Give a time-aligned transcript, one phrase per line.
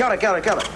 [0.00, 0.70] Got it, got it, got it.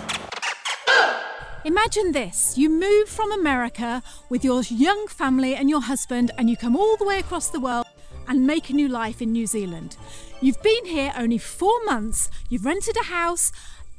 [1.64, 6.58] Imagine this you move from America with your young family and your husband, and you
[6.58, 7.86] come all the way across the world
[8.28, 9.96] and make a new life in New Zealand.
[10.42, 13.50] You've been here only four months, you've rented a house,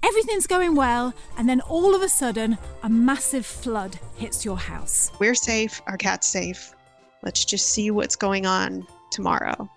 [0.03, 5.11] everything's going well, and then all of a sudden, a massive flood hits your house.
[5.17, 6.75] We're safe, our cat's safe.
[7.23, 9.67] Let's just see what's going on tomorrow.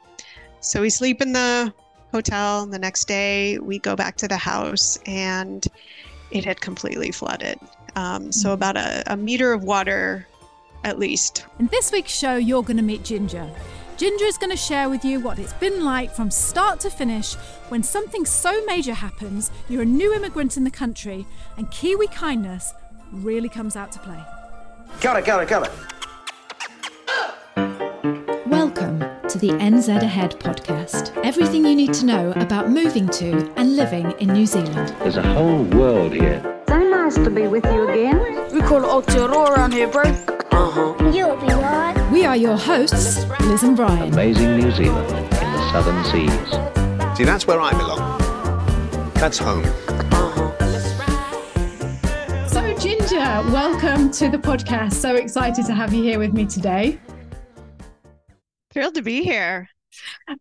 [0.61, 1.73] So we sleep in the
[2.13, 2.67] hotel.
[2.67, 5.67] The next day, we go back to the house, and
[6.31, 7.59] it had completely flooded.
[7.97, 10.27] Um, so, about a, a meter of water
[10.85, 11.45] at least.
[11.59, 13.51] In this week's show, you're going to meet Ginger.
[13.97, 17.35] Ginger is going to share with you what it's been like from start to finish
[17.69, 22.75] when something so major happens, you're a new immigrant in the country, and Kiwi kindness
[23.11, 24.23] really comes out to play.
[25.01, 25.73] Got it, got it, got it.
[28.47, 31.15] Welcome to the NZ Ahead podcast.
[31.23, 34.95] Everything you need to know about moving to and living in New Zealand.
[35.01, 36.41] There's a whole world here.
[36.67, 38.19] So nice to be with you again.
[38.55, 40.05] We call it Aotearoa around here, bro.
[40.05, 41.11] Uh-huh.
[41.11, 42.09] You'll be right.
[42.11, 44.15] We are your hosts, Liz and Brian.
[44.15, 47.19] Amazing New Zealand in the southern seas.
[47.19, 48.19] See, that's where I belong.
[49.13, 49.65] That's home.
[52.49, 54.95] So, Ginger, welcome to the podcast.
[54.95, 56.99] So excited to have you here with me today.
[58.79, 59.69] Thrilled to be here.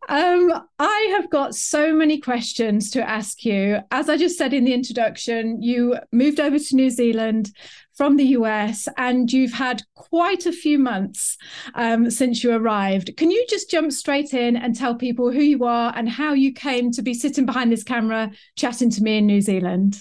[0.07, 3.79] Um, I have got so many questions to ask you.
[3.89, 7.49] As I just said in the introduction, you moved over to New Zealand
[7.95, 11.35] from the US and you've had quite a few months
[11.73, 13.17] um, since you arrived.
[13.17, 16.53] Can you just jump straight in and tell people who you are and how you
[16.53, 19.99] came to be sitting behind this camera chatting to me in New Zealand?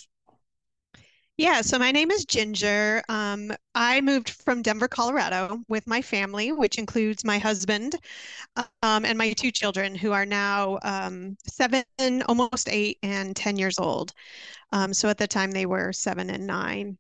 [1.38, 3.02] Yeah, so my name is Ginger.
[3.08, 7.94] Um, I moved from Denver, Colorado with my family, which includes my husband
[8.82, 11.84] um, and my two children, who are now um, seven,
[12.28, 14.12] almost eight, and 10 years old.
[14.72, 16.98] Um, so at the time, they were seven and nine.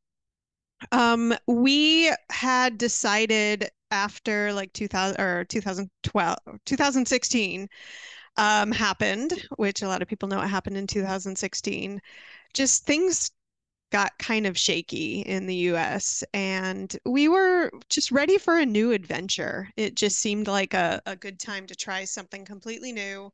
[0.92, 7.68] Um, we had decided after like 2000 or 2012, 2016
[8.36, 12.00] um, happened, which a lot of people know what happened in 2016.
[12.54, 13.30] Just things
[13.90, 18.92] got kind of shaky in the US and we were just ready for a new
[18.92, 19.68] adventure.
[19.76, 23.32] It just seemed like a, a good time to try something completely new.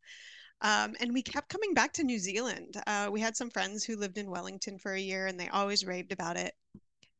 [0.60, 2.80] Um, and we kept coming back to New Zealand.
[2.86, 5.84] Uh, we had some friends who lived in Wellington for a year and they always
[5.84, 6.54] raved about it.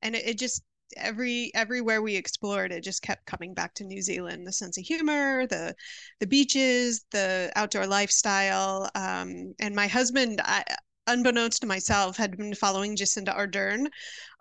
[0.03, 0.63] And it, it just
[0.97, 4.85] every everywhere we explored it just kept coming back to New Zealand the sense of
[4.85, 5.75] humor the
[6.21, 10.63] the beaches the outdoor lifestyle um, and my husband I,
[11.07, 13.87] unbeknownst to myself, had been following Jacinda Ardern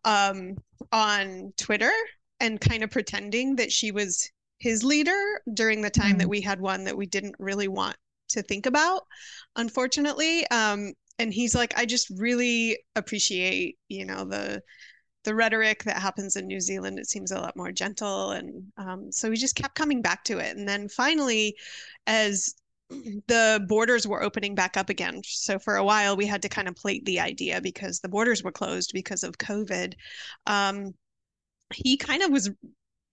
[0.05, 0.55] um,
[0.91, 1.91] on Twitter
[2.39, 4.29] and kind of pretending that she was
[4.59, 6.19] his leader during the time mm.
[6.19, 7.95] that we had one that we didn't really want
[8.29, 9.03] to think about,
[9.55, 10.47] unfortunately.
[10.49, 14.61] Um, and he's like, I just really appreciate, you know, the
[15.23, 16.97] the rhetoric that happens in New Zealand.
[16.97, 20.39] It seems a lot more gentle, and um, so we just kept coming back to
[20.39, 20.57] it.
[20.57, 21.55] And then finally,
[22.07, 22.55] as
[23.27, 25.21] the borders were opening back up again.
[25.23, 28.43] So for a while, we had to kind of plate the idea because the borders
[28.43, 29.93] were closed because of COVID.
[30.47, 30.93] Um,
[31.73, 32.49] he kind of was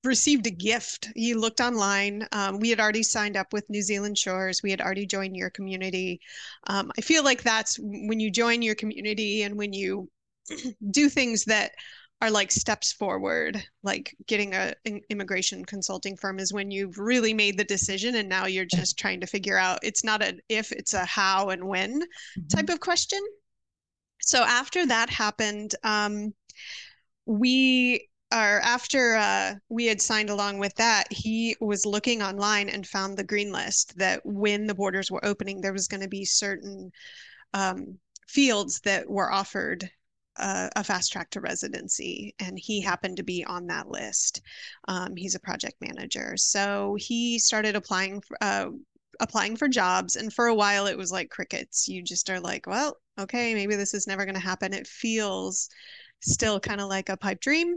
[0.04, 1.08] received a gift.
[1.14, 2.26] He looked online.
[2.32, 4.62] Um, we had already signed up with New Zealand Shores.
[4.62, 6.20] We had already joined your community.
[6.66, 10.08] Um, I feel like that's when you join your community and when you
[10.90, 11.72] do things that
[12.20, 17.32] are like steps forward like getting a an immigration consulting firm is when you've really
[17.32, 20.72] made the decision and now you're just trying to figure out it's not an if
[20.72, 22.46] it's a how and when mm-hmm.
[22.48, 23.20] type of question
[24.20, 26.32] so after that happened um,
[27.26, 32.86] we are after uh, we had signed along with that he was looking online and
[32.86, 36.24] found the green list that when the borders were opening there was going to be
[36.24, 36.90] certain
[37.54, 37.96] um,
[38.26, 39.88] fields that were offered
[40.38, 44.42] a, fast track to residency, and he happened to be on that list.
[44.86, 48.68] Um, he's a project manager, so he started applying uh,
[49.20, 51.88] applying for jobs, and for a while it was like crickets.
[51.88, 54.72] You just are like, well, okay, maybe this is never going to happen.
[54.72, 55.68] It feels
[56.20, 57.76] still kind of like a pipe dream.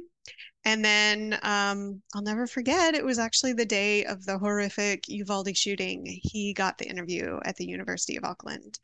[0.63, 5.57] And then um, I'll never forget, it was actually the day of the horrific Uvalde
[5.57, 6.05] shooting.
[6.05, 8.79] He got the interview at the University of Auckland.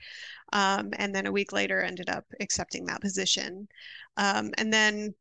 [0.53, 3.67] Um, and then a week later ended up accepting that position.
[4.17, 5.13] Um, and then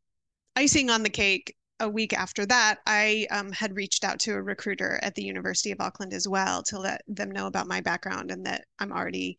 [0.55, 4.43] icing on the cake, a week after that, I um, had reached out to a
[4.43, 8.31] recruiter at the University of Auckland as well to let them know about my background
[8.31, 9.39] and that I'm already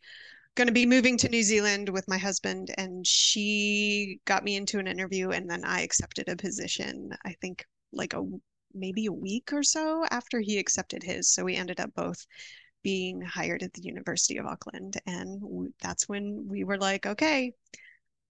[0.58, 2.74] going to be moving to New Zealand with my husband.
[2.78, 7.12] And she got me into an interview, and then I accepted a position.
[7.26, 7.64] I think
[7.94, 8.24] like a
[8.74, 11.32] maybe a week or so after he accepted his.
[11.32, 12.26] So we ended up both
[12.84, 17.54] being hired at the University of Auckland, and that's when we were like, okay,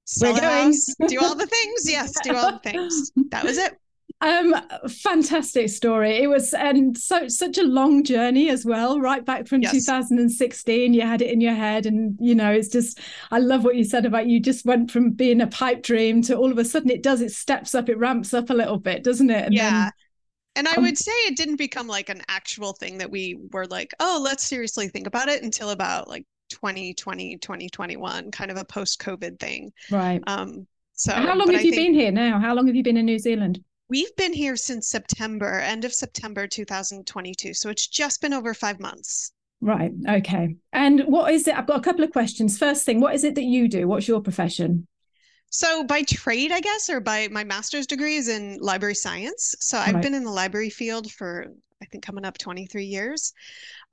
[0.06, 0.64] Sell We're going.
[0.68, 1.92] house, do all the things.
[1.92, 3.12] Yes, do all the things.
[3.30, 3.78] That was it.
[4.20, 4.56] Um,
[4.90, 6.18] fantastic story.
[6.18, 9.74] It was and so such a long journey as well, right back from Yes.
[9.74, 10.94] 2016.
[10.94, 13.00] You had it in your head, and you know, it's just
[13.32, 16.36] I love what you said about you just went from being a pipe dream to
[16.36, 19.04] all of a sudden it does, it steps up, it ramps up a little bit,
[19.04, 19.46] doesn't it?
[19.46, 19.70] And yeah.
[19.84, 19.92] then-
[20.56, 23.68] And I Um, would say it didn't become like an actual thing that we were
[23.68, 28.66] like, oh, let's seriously think about it until about like 2020, 2021, kind of a
[28.66, 29.72] post-COVID thing.
[29.92, 30.24] right.
[30.26, 32.40] Um, so how long have I you think been here now?
[32.40, 33.64] How long have you been in New Zealand?
[33.90, 37.54] We've been here since September, end of September 2022.
[37.54, 39.32] So it's just been over five months.
[39.62, 39.92] Right.
[40.08, 40.56] Okay.
[40.74, 41.58] And what is it?
[41.58, 42.58] I've got a couple of questions.
[42.58, 43.88] First thing, what is it that you do?
[43.88, 44.88] What's your profession?
[45.50, 49.56] So by trade, I guess, or by my master's degree is in library science.
[49.62, 50.04] So I've Right.
[50.04, 51.48] been in the library field for,
[51.82, 53.34] I think, coming up 23 years.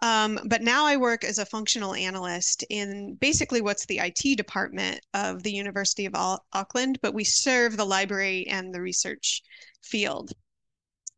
[0.02, 5.00] Um, but now I work as a functional analyst in basically what's the IT department
[5.12, 9.42] of the University of Auckland, but we serve the library and the research
[9.82, 10.32] field.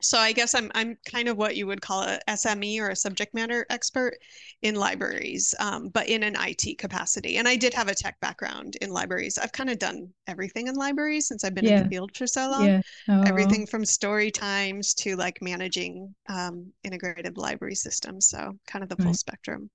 [0.00, 2.96] So I guess I'm I'm kind of what you would call a SME or a
[2.96, 4.18] subject matter expert
[4.62, 7.36] in libraries, um, but in an IT capacity.
[7.38, 9.36] And I did have a tech background in libraries.
[9.38, 12.48] I've kind of done everything in libraries since I've been in the field for so
[12.50, 12.62] long.
[12.62, 12.82] Yeah.
[13.08, 13.22] Oh.
[13.26, 18.28] Everything from story times to like managing um, integrated library systems.
[18.28, 19.18] So kind of the full Right.
[19.18, 19.70] spectrum.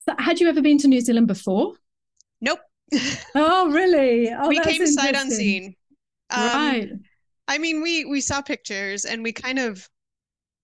[0.00, 1.76] So had you ever been to New Zealand before?
[2.40, 2.60] Nope.
[3.34, 4.30] Oh, really?
[4.32, 5.74] Oh, we came sight unseen.
[6.30, 6.90] Um, right.
[7.50, 9.88] I mean, we we saw pictures and we kind of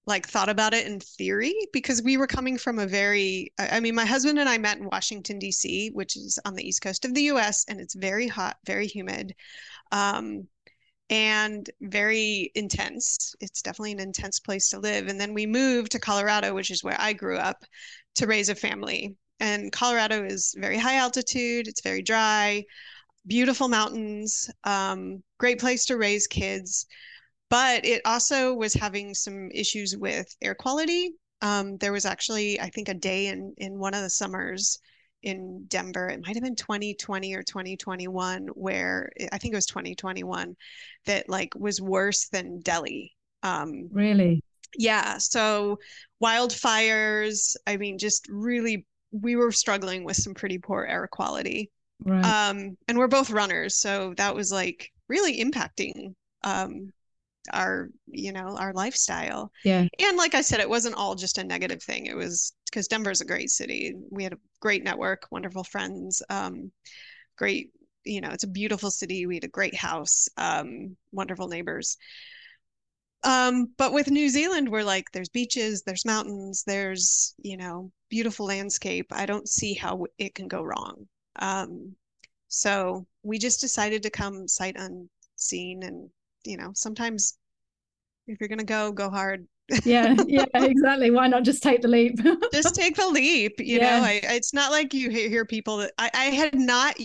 [0.06, 3.96] like thought about it in theory because we were coming from a very I mean,
[3.96, 7.12] my husband and I met in Washington, D.C., which is on the east coast of
[7.12, 9.34] the U.S., and it's very hot, very humid,
[9.90, 10.46] um,
[11.10, 13.34] and very intense.
[13.40, 15.08] It's definitely an intense place to live.
[15.08, 17.64] And then we moved to Colorado, which is where I grew up,
[18.16, 19.16] to raise a family.
[19.40, 22.64] And Colorado is very high altitude, it's very dry,
[23.26, 26.86] beautiful mountains, um, great place to raise kids.
[27.50, 31.12] But it also was having some issues with air quality.
[31.42, 34.78] Um, there was actually, I think, a day in in one of the summers
[35.22, 36.08] in Denver.
[36.08, 40.56] It might have been 2020 or 2021, where I think it was 2021,
[41.06, 43.14] that like was worse than Delhi.
[43.42, 44.42] Um, Really?
[44.78, 45.78] yeah, so
[46.22, 51.70] wildfires, I mean, just really, we were struggling with some pretty poor air quality.
[52.04, 52.24] Right.
[52.24, 56.92] Um, and we're both runners, so that was like really impacting um
[57.52, 59.52] our, you know, our lifestyle.
[59.64, 59.86] yeah.
[60.00, 62.06] And like I said, it wasn't all just a negative thing.
[62.06, 63.94] It was because Denver's a great city.
[64.10, 66.72] We had a great network, wonderful friends, um,
[67.36, 67.70] great,
[68.04, 69.26] you know, it's a beautiful city.
[69.26, 71.96] We had a great house, um, wonderful neighbors.
[73.22, 78.46] Um, but with New Zealand, we're like, there's beaches, there's mountains, there's, you know, beautiful
[78.46, 79.06] landscape.
[79.10, 81.08] I don't see how it can go wrong.
[81.38, 81.94] Um,
[82.48, 86.08] so we just decided to come sight unseen and,
[86.44, 87.38] you know, sometimes
[88.26, 89.46] if you're gonna go, go hard.
[89.84, 90.14] Yeah.
[90.26, 90.44] Yeah.
[90.54, 91.10] Exactly.
[91.10, 92.18] Why not just take the leap?
[92.52, 93.98] Just take the leap, you Yeah.
[94.00, 94.04] know.
[94.06, 96.96] I, it's not like you hear, hear people that I, I had not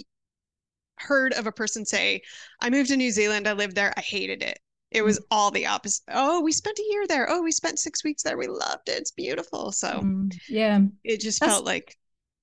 [1.00, 2.22] heard of a person say,
[2.60, 4.60] I moved to New Zealand, I lived there, I hated it.
[4.92, 6.04] It was all the opposite.
[6.10, 7.28] Oh, we spent a year there.
[7.30, 8.38] Oh, we spent six weeks there.
[8.38, 8.98] We loved it.
[9.00, 9.72] It's beautiful.
[9.72, 10.82] So Mm, yeah.
[11.06, 11.98] it just That's- felt like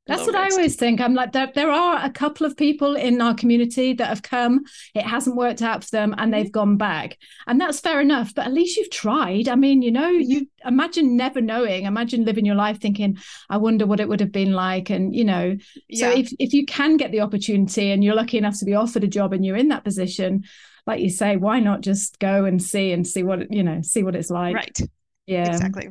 [0.08, 1.00] That's what I always think.
[1.00, 4.64] I'm like, there, there are a couple of people in our community that have come,
[4.94, 6.42] it hasn't worked out for them, and mm-hmm.
[6.42, 7.18] they've gone back.
[7.46, 9.48] And that's fair enough, but at least you've tried.
[9.48, 10.30] I mean, you know, mm-hmm.
[10.30, 13.18] you imagine never knowing, imagine living your life thinking,
[13.50, 14.88] I wonder what it would have been like.
[14.88, 15.56] And, you know,
[15.92, 16.10] so Yeah.
[16.12, 19.08] if, if you can get the opportunity and you're lucky enough to be offered a
[19.08, 20.44] job and you're in that position,
[20.86, 24.02] like you say, why not just go and see and see what, you know, see
[24.02, 24.54] what it's like.
[24.54, 24.80] right.
[25.26, 25.48] Yeah.
[25.48, 25.90] Exactly.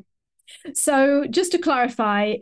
[0.74, 2.36] So, just to clarify,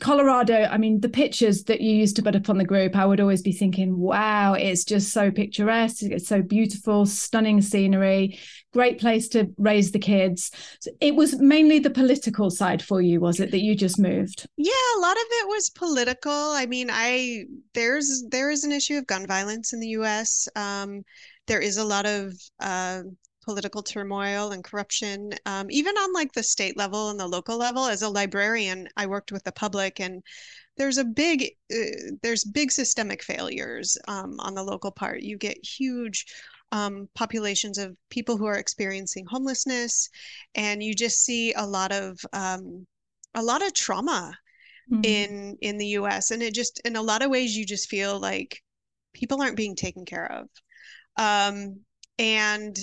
[0.00, 3.06] Colorado, I mean, the pictures that you used to put up on the group, I
[3.06, 6.02] would always be thinking, wow, it's just so picturesque.
[6.02, 8.38] It's so beautiful, stunning scenery,
[8.72, 10.50] great place to raise the kids.
[10.80, 14.46] So it was mainly the political side for you, was it, that you just moved?
[14.56, 16.32] Yeah, a lot of it was political.
[16.32, 20.48] I mean, I there's there is an issue of gun violence in the U.S.
[20.56, 21.04] Um,
[21.46, 23.02] there is a lot of uh,
[23.44, 27.86] political turmoil and corruption, um, even on like the state level and the local level.
[27.86, 30.22] As a librarian, I worked with the public, and
[30.76, 35.22] there's a big uh, there's big systemic failures um, on the local part.
[35.22, 36.26] You get huge
[36.72, 40.08] um, populations of people who are experiencing homelessness,
[40.54, 42.86] and you just see a lot of um,
[43.34, 44.36] a lot of trauma
[44.90, 45.02] Mm.
[45.02, 48.18] in in the US and it just in a lot of ways you just feel
[48.20, 48.62] like
[49.14, 50.48] people aren't being taken care of
[51.16, 51.80] um
[52.18, 52.76] and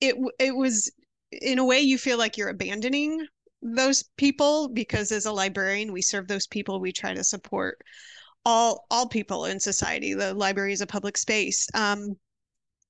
[0.00, 0.90] it it was
[1.32, 3.26] in a way you feel like you're abandoning
[3.60, 7.82] those people because as a librarian we serve those people we try to support
[8.48, 10.14] all all people in society.
[10.14, 11.68] The library is a public space.
[11.74, 12.16] Um,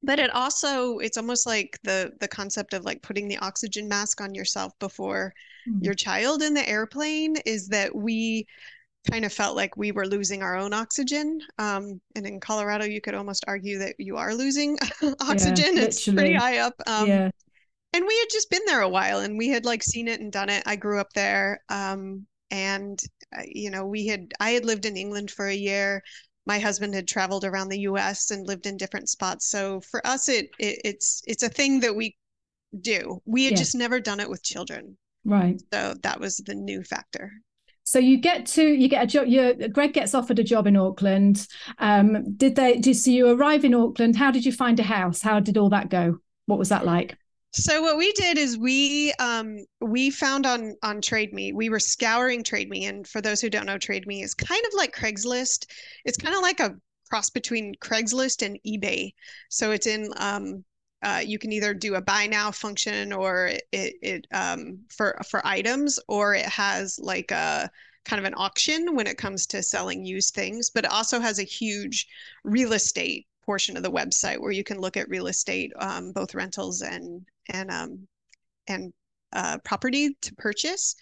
[0.05, 4.21] but it also it's almost like the the concept of like putting the oxygen mask
[4.21, 5.33] on yourself before
[5.69, 5.85] mm-hmm.
[5.85, 8.47] your child in the airplane is that we
[9.11, 11.41] kind of felt like we were losing our own oxygen.
[11.59, 14.79] Um, and in Colorado, you could almost argue that you are losing
[15.21, 15.77] oxygen.
[15.77, 16.75] Yeah, it's pretty high up.
[16.87, 17.31] Um, yeah.
[17.95, 20.31] And we had just been there a while and we had like seen it and
[20.31, 20.63] done it.
[20.67, 21.63] I grew up there.
[21.71, 23.03] Um, and,
[23.37, 26.03] uh, you know, we had, I had lived in England for a year.
[26.47, 29.49] My husband had traveled around the US and lived in different spots.
[29.49, 32.17] So for us, it, it it's, it's a thing that we
[32.79, 33.23] do.
[33.25, 33.59] We had yeah.
[33.59, 34.97] just never done it with children.
[35.25, 35.61] Right.
[35.73, 37.33] So that was the new factor.
[37.89, 39.29] So you get to you get a job.
[39.29, 41.47] You Greg gets offered a job in Auckland.
[41.79, 42.77] Um, did they?
[42.77, 44.15] Did so you arrive in Auckland?
[44.15, 45.23] How did you find a house?
[45.23, 46.19] How did all that go?
[46.45, 47.17] What was that like?
[47.55, 51.55] So what we did is we um, we found on on Trade Me.
[51.55, 54.63] We were scouring Trade Me, and for those who don't know, Trade Me is kind
[54.67, 55.65] of like Craigslist.
[56.05, 56.77] It's kind of like a
[57.09, 59.15] cross between Craigslist and eBay.
[59.49, 60.63] So it's in um,
[61.03, 65.47] uh, you can either do a buy now function or it, it um, for for
[65.47, 67.71] items or it has like a
[68.05, 71.39] kind of an auction when it comes to selling used things but it also has
[71.39, 72.07] a huge
[72.45, 76.35] real estate portion of the website where you can look at real estate um, both
[76.35, 78.07] rentals and and um,
[78.67, 78.93] and
[79.33, 80.95] uh, property to purchase.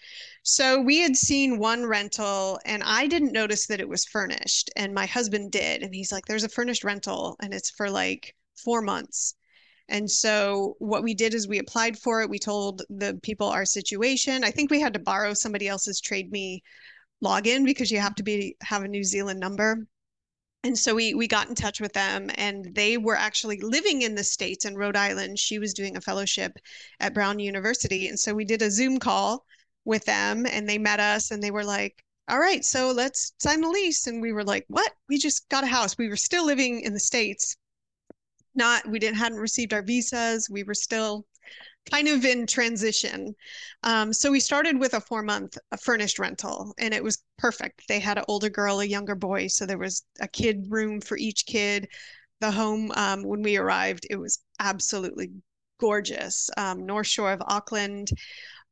[0.43, 4.93] So we had seen one rental and I didn't notice that it was furnished and
[4.93, 5.81] my husband did.
[5.81, 9.35] And he's like, there's a furnished rental and it's for like four months.
[9.89, 12.29] And so what we did is we applied for it.
[12.29, 14.43] We told the people our situation.
[14.43, 16.61] I think we had to borrow somebody else's Trade Me
[17.23, 19.87] login because you have to be have a New Zealand number.
[20.63, 24.15] And so we we got in touch with them and they were actually living in
[24.15, 25.39] the States in Rhode Island.
[25.39, 26.57] She was doing a fellowship
[26.99, 28.07] at Brown University.
[28.07, 29.45] And so we did a Zoom call
[29.85, 33.61] with them and they met us and they were like, all right, so let's sign
[33.61, 34.07] the lease.
[34.07, 34.91] And we were like, what?
[35.07, 35.97] We just got a house.
[35.97, 37.55] We were still living in the States
[38.57, 40.49] not we didn't hadn't received our visas.
[40.49, 41.25] We were still
[41.89, 43.35] kind of in transition.
[43.83, 47.83] Um, so we started with a four month furnished rental and it was perfect.
[47.87, 51.17] They had an older girl a younger boy so there was a kid room for
[51.17, 51.87] each kid.
[52.39, 55.31] The home um, when we arrived it was absolutely
[55.79, 58.09] gorgeous um, north shore of auckland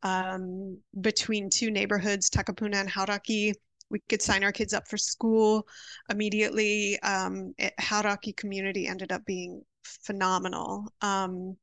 [0.04, 3.54] um, between two neighborhoods takapuna and hauraki.
[3.90, 5.68] We could sign our kids up for school
[6.10, 7.00] immediately.
[7.02, 9.64] Um, Hauraki community ended up being
[10.04, 10.88] phenomenal.
[11.02, 11.58] Um,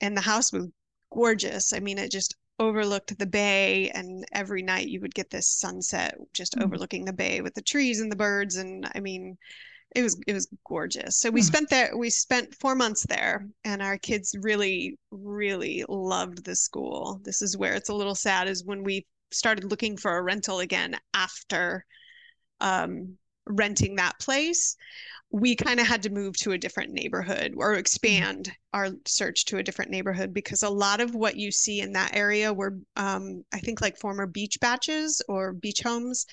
[0.00, 0.68] and the house was
[1.12, 1.72] gorgeous.
[1.72, 6.16] I mean, it just overlooked the bay, and every night you would get this sunset
[6.32, 6.64] just mm-hmm.
[6.64, 8.56] overlooking the bay with the trees and the birds.
[8.56, 9.36] And I mean,
[9.94, 11.16] it was it was gorgeous.
[11.16, 11.46] So we mm-hmm.
[11.46, 11.96] spent there.
[11.96, 17.20] We spent four months there, and our kids really, really loved the school.
[17.24, 20.60] This is where it's a little sad is when we started looking for a rental
[20.60, 21.86] again after
[22.60, 23.16] um,
[23.52, 24.76] renting that place
[25.32, 29.56] we kind of had to move to a different neighborhood or expand our search to
[29.56, 33.42] a different neighborhood because a lot of what you see in that area were um,
[33.52, 36.26] i think like former beach baches or beach homes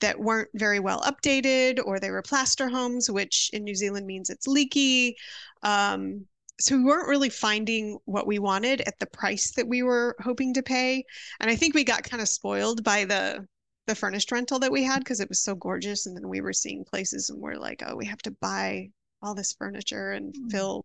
[0.00, 4.28] that weren't very well updated or they were plaster homes which in new zealand means
[4.28, 5.16] it's leaky.
[5.62, 6.26] Um,
[6.60, 10.52] so we weren't really finding what we wanted at the price that we were hoping
[10.54, 11.04] to pay.
[11.40, 13.46] And i think we got kind of spoiled by the
[13.86, 16.52] the furnished rental that we had because it was so gorgeous and then we were
[16.52, 18.88] seeing places and we're like oh we have to buy
[19.22, 20.48] all this furniture and mm-hmm.
[20.48, 20.84] fill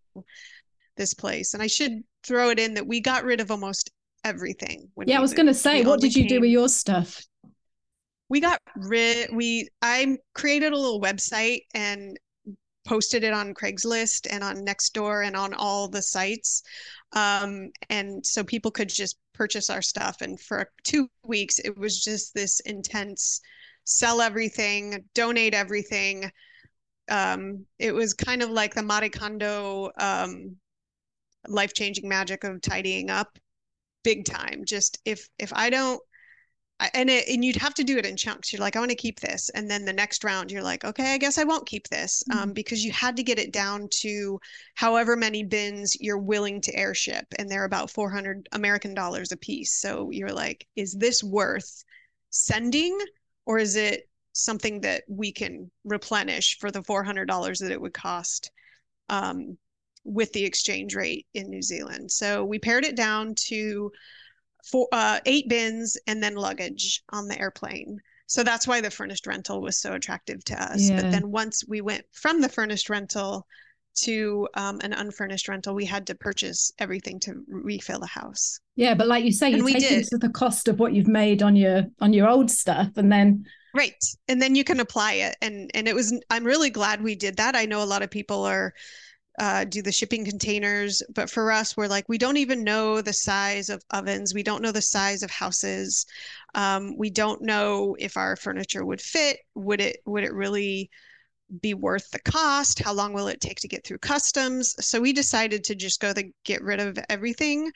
[0.96, 3.92] this place and i should throw it in that we got rid of almost
[4.24, 6.68] everything yeah i was going to say we what did you came, do with your
[6.68, 7.24] stuff
[8.30, 12.18] we got rid we i created a little website and
[12.88, 16.63] posted it on Craigslist and on Nextdoor and on all the sites.
[17.12, 20.22] Um, and so people could just purchase our stuff.
[20.22, 23.39] And for two weeks, it was just this intense
[23.84, 26.32] sell everything, donate everything.
[27.10, 30.58] Um, it was kind of like the Marie Kondo um,
[31.48, 33.38] life changing magic of tidying up
[34.03, 34.63] big time.
[34.65, 36.01] Just if if I don't
[36.79, 38.53] and it, and you'd have to do it in chunks.
[38.53, 41.13] You're like, I want to keep this, and then the next round, you're like, okay,
[41.13, 42.43] I guess I won't keep this, um, mm-hmm.
[42.43, 44.39] um, because you had to get it down to
[44.75, 49.74] however many bins you're willing to airship, and they're about 400 American dollars a piece.
[49.74, 51.84] So you're like, is this worth
[52.29, 52.98] sending,
[53.46, 58.51] or is it something that we can replenish for the $400 that it would cost?
[59.10, 59.57] Um,
[60.07, 62.10] with the exchange rate in New Zealand.
[62.10, 63.91] So we pared it down to
[64.71, 68.00] four, uh, eight bins and then luggage on the airplane.
[68.27, 70.89] So that's why the furnished rental was so attractive to us.
[70.89, 71.01] Yeah.
[71.01, 73.47] But then once we went from the furnished rental
[74.01, 78.59] to um, an unfurnished rental, we had to purchase everything to refill the house.
[78.75, 81.55] Yeah, but like you say, you take into the cost of what you've made on
[81.55, 83.45] your on your old stuff, and then
[83.77, 84.03] Right.
[84.27, 85.38] And then you can apply it.
[85.41, 87.55] And and it was I'm really glad we did that.
[87.55, 88.74] I know a lot of people are
[89.38, 93.13] uh, do the shipping containers, but for us, we're like we don't even know the
[93.13, 94.34] size of ovens.
[94.34, 96.06] We don't know the size of houses.
[96.56, 99.39] Um, we don't know if our furniture would fit.
[99.53, 100.89] Would it would it really
[101.62, 102.79] be worth the cost?
[102.79, 104.75] How long will it take to get through customs?
[104.84, 107.72] So we decided to just go the get rid of everything.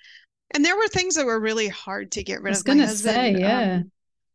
[0.53, 2.55] And there were things that were really hard to get rid of.
[2.55, 2.63] I was.
[2.63, 3.81] Gonna husband, say, um, yeah.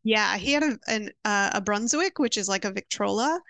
[0.03, 3.41] yeah, he had a an, uh, a Brunswick, which is like a Victrola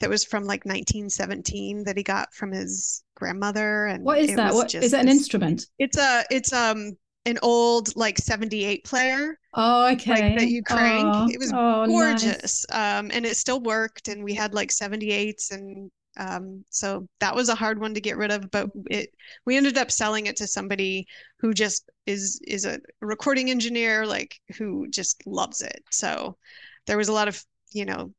[0.00, 3.86] that was from like 1917 that he got from his grandmother.
[3.86, 4.54] And What is that?
[4.54, 5.00] What just is it?
[5.00, 5.66] An instrument?
[5.78, 10.10] It's a it's um an old like 78 player Oh, okay.
[10.10, 11.16] like that you crank.
[11.16, 11.86] Oh, it was oh, nice.
[11.86, 12.66] gorgeous.
[12.70, 14.08] Um, and it still worked.
[14.08, 18.16] And we had like 78s and um, so that was a hard one to get
[18.16, 19.10] rid of, but it
[19.44, 21.06] we ended up selling it to somebody
[21.40, 25.82] who just is is a recording engineer, like who just loves it.
[25.90, 26.38] So
[26.86, 27.42] there was a lot of,
[27.72, 28.14] you know,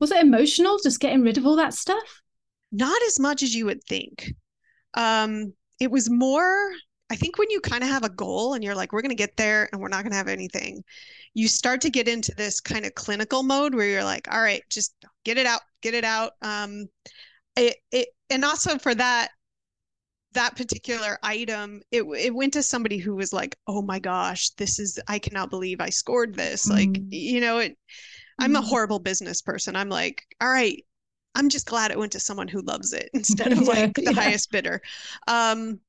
[0.00, 2.22] Was it emotional just getting rid of all that stuff?
[2.72, 4.32] Not as much as you would think.
[4.94, 6.70] Um, it was more,
[7.10, 9.16] I think when you kind of have a goal and you're like, we're going to
[9.16, 10.84] get there and we're not going to have anything,
[11.34, 14.62] you start to get into this kind of clinical mode where you're like, all right,
[14.70, 14.94] just
[15.24, 16.32] get it out, get it out.
[16.42, 16.86] Um,
[17.56, 19.28] it, it, and also for that,
[20.32, 24.80] that particular item, it it went to somebody who was like, "Oh my gosh, this
[24.80, 27.06] is I cannot believe I scored this." Like, Mm.
[27.10, 27.78] you know, it
[28.38, 28.64] I'm a Mm.
[28.64, 29.76] horrible business person.
[29.76, 30.84] I'm like, "All right,
[31.34, 34.12] I'm just glad it went to someone who loves it instead of Yeah, like the
[34.12, 34.12] yeah.
[34.12, 34.80] highest bidder."
[35.28, 35.80] Um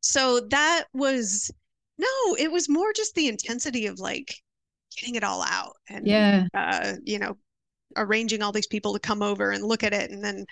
[0.00, 1.50] so that was
[1.98, 4.34] no, it was more just the intensity of like
[4.96, 6.48] getting it all out and Yeah.
[6.54, 7.36] uh, you know,
[7.96, 10.46] arranging all these people to come over and look at it and then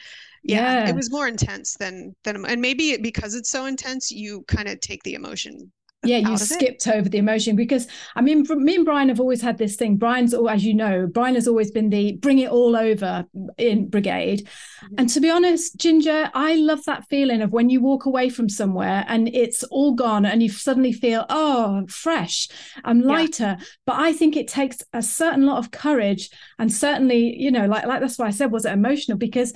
[0.45, 0.87] yeah, Yeah.
[0.87, 4.69] it was more intense than than and maybe it, because it's so intense, you kind
[4.69, 5.73] of take the emotion
[6.05, 6.39] yeah you it.
[6.39, 9.97] skipped over the emotion because i mean me and brian have always had this thing.
[9.97, 13.27] Brian's al- as you know brian has always been the bring it all over
[13.59, 14.47] in brigade.
[14.47, 14.95] Mm-hmm.
[14.99, 18.49] and to be honest ginger i love that feeling of when you walk away from
[18.49, 22.49] somewhere and it's all gone and you suddenly feel oh fresh
[22.85, 23.57] i'm lighter.
[23.87, 27.87] But i think it takes a certain lot of courage and certainly you know like
[27.87, 29.19] like that's why i said was it emotional?
[29.19, 29.53] Because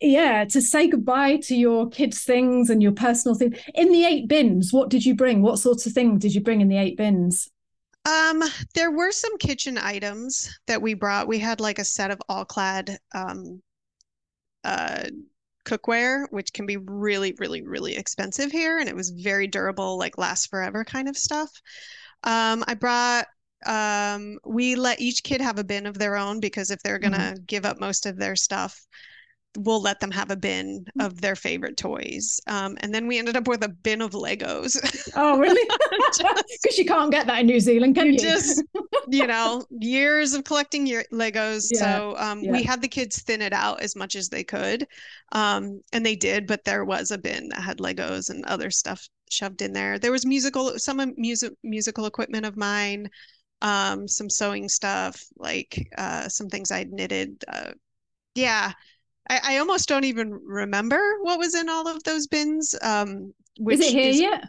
[0.00, 4.28] yeah to say goodbye to your kids things and your personal things in the eight
[4.28, 6.96] bins what did you bring what sorts of things did you bring in the eight
[6.96, 7.50] bins
[8.04, 8.42] Um,
[8.74, 11.28] there were some kitchen items that we brought.
[11.28, 13.62] We had like a set of all clad um
[14.64, 15.04] uh
[15.66, 20.18] cookware, which can be really, really, really expensive here, and it was very durable, like
[20.18, 21.50] lasts forever kind of stuff.
[22.24, 23.26] Um, I brought
[23.66, 27.36] um we let each kid have a bin of their own because if they're gonna
[27.46, 28.86] give up most of their stuff,
[29.56, 32.40] we'll let them have a bin of their favorite toys.
[32.46, 34.78] Um, and then we ended up with a bin of Legos.
[35.16, 35.68] oh really?
[36.62, 38.18] Because you can't get that in new zealand can you, you?
[38.18, 38.62] just
[39.08, 41.68] you know years of collecting your legos.
[41.72, 44.86] Yeah, so um, we had the kids thin it out as much as they could
[45.32, 49.08] um, and they did but there was a bin that had legos and other stuff
[49.30, 49.98] shoved in there.
[49.98, 53.08] There was musical some music musical equipment of mine
[53.62, 57.72] um, some sewing stuff like uh, some things i'd knitted uh,
[58.34, 58.72] yeah
[59.28, 63.80] I, I almost don't even remember what was in all of those bins um, which
[63.80, 64.44] is it here yet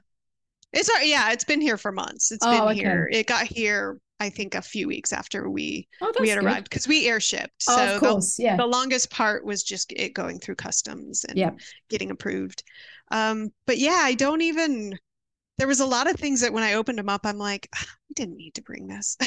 [0.73, 2.31] it's yeah, it's been here for months.
[2.31, 2.81] It's Oh, been okay.
[2.81, 3.09] here.
[3.11, 6.45] It got here, I think, a few weeks after we oh we had good.
[6.45, 7.61] arrived because we air shipped.
[7.67, 11.25] oh, So of the, course yeah the longest part was just it going through customs
[11.25, 11.57] and Yep.
[11.89, 12.63] getting approved.
[13.11, 14.97] Um, but yeah, I don't even.
[15.57, 17.85] There was a lot of things that when I opened them up, I'm like, "Ah,
[18.09, 19.17] we didn't need to bring this.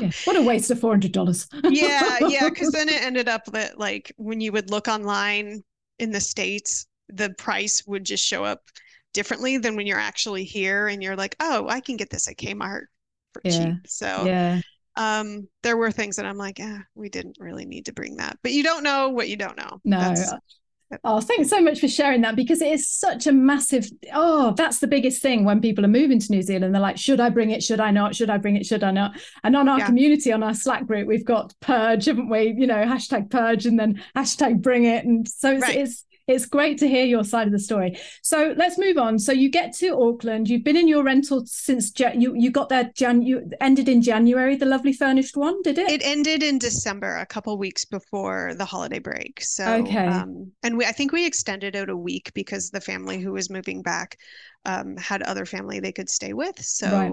[0.00, 0.10] yeah.
[0.24, 4.40] what a waste of $400 yeah, yeah, because then it ended up that like when
[4.40, 5.62] you would look online
[5.98, 8.62] in the States, the price would just show up
[9.12, 12.36] differently than when you're actually here and you're like, oh, I can get this at
[12.36, 12.84] Kmart
[13.32, 13.86] for Yeah, cheap.
[13.86, 14.60] So yeah
[14.96, 18.38] um there were things that I'm like, yeah, we didn't really need to bring that.
[18.42, 19.80] But you don't know what you don't know.
[19.84, 19.98] No.
[20.00, 20.34] That's-
[21.04, 23.88] Oh, thanks so much for sharing that because it is such a massive.
[24.12, 26.74] Oh, that's the biggest thing when people are moving to New Zealand.
[26.74, 27.62] They're like, should I bring it?
[27.62, 28.16] Should I not?
[28.16, 28.66] Should I bring it?
[28.66, 29.12] Should I not?
[29.44, 29.86] And on our Yeah.
[29.86, 32.54] community, on our Slack group, we've got purge, haven't we?
[32.58, 35.04] You know, hashtag purge and then hashtag bring it.
[35.04, 35.76] And so it's, Right.
[35.76, 37.98] it's it's great to hear your side of the story.
[38.22, 39.18] So let's move on.
[39.18, 40.48] So you get to Auckland.
[40.48, 42.90] You've been in your rental since Ja- you you got there.
[42.94, 44.56] Jan you ended in January.
[44.56, 45.90] The lovely furnished one, did it?
[45.90, 49.40] It ended in December, a couple weeks before the holiday break.
[49.42, 50.06] So, Okay.
[50.06, 53.50] um, and we, I think we extended it a week because the family who was
[53.50, 54.18] moving back
[54.64, 56.60] um, had other family they could stay with.
[56.60, 57.12] So Right.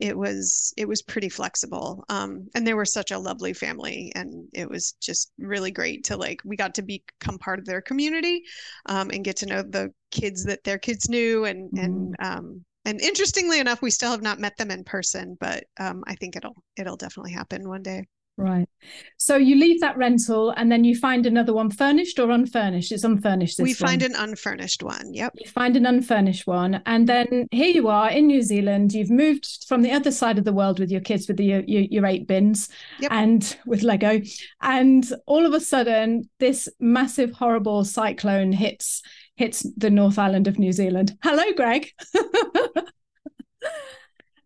[0.00, 2.04] It was it was pretty flexible.
[2.08, 6.16] Um, and they were such a lovely family, and it was just really great to
[6.16, 8.42] like we got to become part of their community,
[8.86, 13.00] um, and get to know the kids that their kids knew, and and um, and
[13.00, 16.62] interestingly enough, we still have not met them in person, but um, I think it'll
[16.76, 18.06] it'll definitely happen one day.
[18.36, 18.68] Right.
[19.16, 22.90] So you leave that rental and then you find another one furnished or unfurnished?
[22.90, 23.60] It's unfurnished.
[23.60, 24.10] we find one.
[24.10, 25.14] an unfurnished one.
[25.14, 25.34] Yep.
[25.36, 26.82] You find an unfurnished one.
[26.84, 28.92] And then here you are in New Zealand.
[28.92, 31.62] You've moved from the other side of the world with your kids with the, your,
[31.66, 32.68] your eight bins
[32.98, 33.12] yep.
[33.12, 34.20] and with Lego.
[34.60, 39.02] And all of a sudden, this massive, horrible cyclone hits
[39.36, 41.16] hits the North Island of New Zealand.
[41.22, 41.90] Hello, Greg.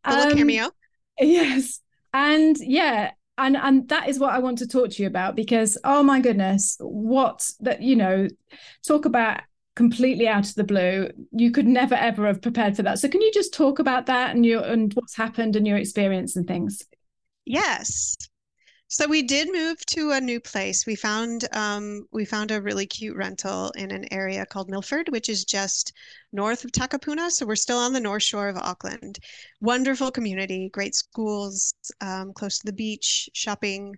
[0.04, 0.70] um, cameo.
[1.18, 1.80] Yes.
[2.14, 5.78] And yeah, and and that is what I want to talk to you about because
[5.84, 8.28] oh my goodness, what that you know,
[8.86, 9.40] talk about
[9.76, 11.08] completely out of the blue.
[11.32, 12.98] You could never ever have prepared for that.
[12.98, 16.36] So can you just talk about that and your and what's happened and your experience
[16.36, 16.82] and things?
[17.44, 18.16] Yes.
[18.90, 20.86] So we did move to a new place.
[20.86, 25.28] We found um, we found a really cute rental in an area called Milford, which
[25.28, 25.92] is just
[26.32, 27.30] north of Takapuna.
[27.30, 29.18] So we're still on the north shore of Auckland.
[29.60, 33.94] Wonderful community, great schools, um, close to the beach, shopping.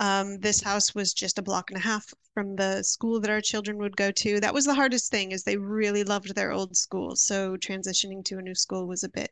[0.00, 3.40] Um, this house was just a block and a half from the school that our
[3.40, 4.40] children would go to.
[4.40, 7.16] That was the hardest thing, is they really loved their old school.
[7.16, 9.30] So transitioning to a new school was a bit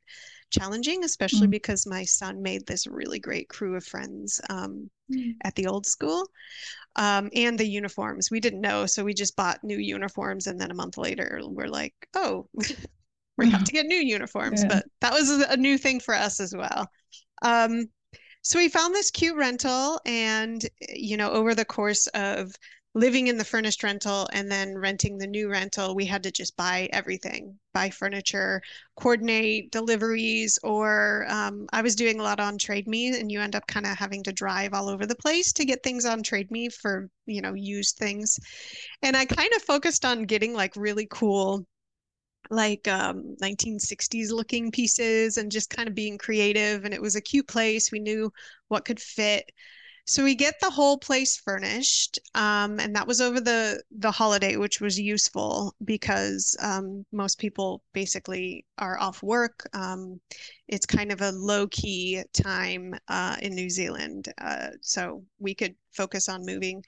[0.50, 1.52] challenging, especially mm.
[1.52, 5.34] because my son made this really great crew of friends um, mm.
[5.44, 6.26] at the old school.
[6.94, 10.70] Um, and the uniforms we didn't know, so we just bought new uniforms, and then
[10.70, 12.46] a month later, we're like, oh.
[13.38, 14.68] we have to get new uniforms, yeah.
[14.68, 16.88] but that was a new thing for us as well.
[17.42, 17.88] Um,
[18.42, 22.52] so we found this cute rental, and you know, over the course of
[22.94, 26.56] living in the furnished rental and then renting the new rental, we had to just
[26.56, 28.60] buy everything, buy furniture,
[28.96, 33.56] coordinate deliveries, or um, I was doing a lot on Trade Me, and you end
[33.56, 36.50] up kind of having to drive all over the place to get things on Trade
[36.50, 38.38] Me for you know used things,
[39.02, 41.66] and I kind of focused on getting like really cool
[42.50, 47.20] like um, 1960s looking pieces and just kind of being creative and it was a
[47.20, 47.90] cute place.
[47.90, 48.32] We knew
[48.68, 49.50] what could fit
[50.04, 54.56] so we get the whole place furnished, um, and that was over the the holiday,
[54.56, 59.68] which was useful because um, most people basically are off work.
[59.72, 60.20] Um,
[60.66, 65.76] it's kind of a low key time uh, in New Zealand, uh, so we could
[65.92, 66.82] focus on moving.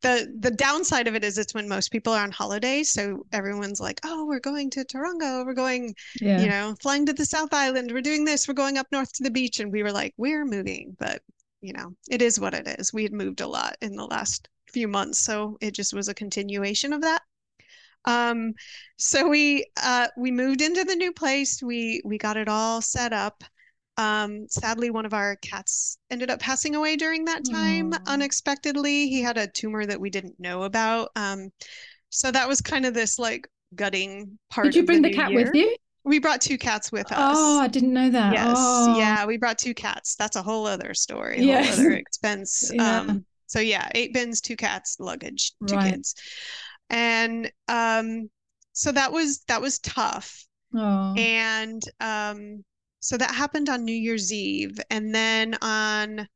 [0.00, 3.80] the The downside of it is it's when most people are on holiday, so everyone's
[3.80, 6.40] like, "Oh, we're going to Tauranga, we're going, yeah.
[6.40, 9.22] you know, flying to the South Island, we're doing this, we're going up north to
[9.22, 11.22] the beach," and we were like, "We're moving," but
[11.64, 12.92] you know, it is what it is.
[12.92, 16.14] We had moved a lot in the last few months, so it just was a
[16.14, 17.22] continuation of that.
[18.04, 18.52] Um,
[18.98, 21.62] so we uh, we moved into the new place.
[21.62, 23.42] We we got it all set up.
[23.96, 28.06] Um, sadly, one of our cats ended up passing away during that time Aww.
[28.08, 29.08] unexpectedly.
[29.08, 31.12] He had a tumor that we didn't know about.
[31.16, 31.50] Um,
[32.10, 34.66] so that was kind of this like gutting part.
[34.66, 35.44] Did you bring the, the cat year.
[35.44, 35.76] with you?
[36.04, 37.36] We brought two cats with us.
[37.36, 38.34] Oh, I didn't know that.
[38.34, 38.56] Yes.
[38.58, 38.98] Oh.
[38.98, 40.16] Yeah, we brought two cats.
[40.16, 41.40] That's a whole other story.
[41.40, 41.76] Yes.
[41.76, 42.70] Whole other expense.
[42.72, 43.00] yeah.
[43.00, 45.92] Um, so yeah, eight bins, two cats, luggage, two right.
[45.92, 46.14] kids.
[46.90, 48.28] And um
[48.72, 50.44] so that was that was tough.
[50.74, 51.14] Oh.
[51.16, 52.64] And um
[53.00, 54.78] so that happened on New Year's Eve.
[54.90, 56.26] And then on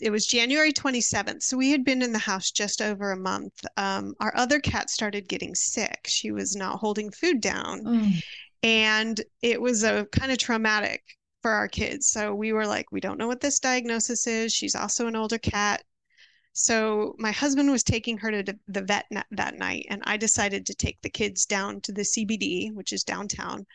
[0.00, 1.42] it was January 27th.
[1.42, 3.54] So we had been in the house just over a month.
[3.76, 6.06] Um, our other cat started getting sick.
[6.06, 7.84] She was not holding food down.
[7.84, 8.22] Mm.
[8.62, 11.02] And it was a kind of traumatic
[11.42, 12.08] for our kids.
[12.08, 14.52] So we were like, we don't know what this diagnosis is.
[14.52, 15.82] She's also an older cat.
[16.52, 20.74] So my husband was taking her to the vet that night, and I decided to
[20.74, 23.66] take the kids down to the CBD, which is downtown,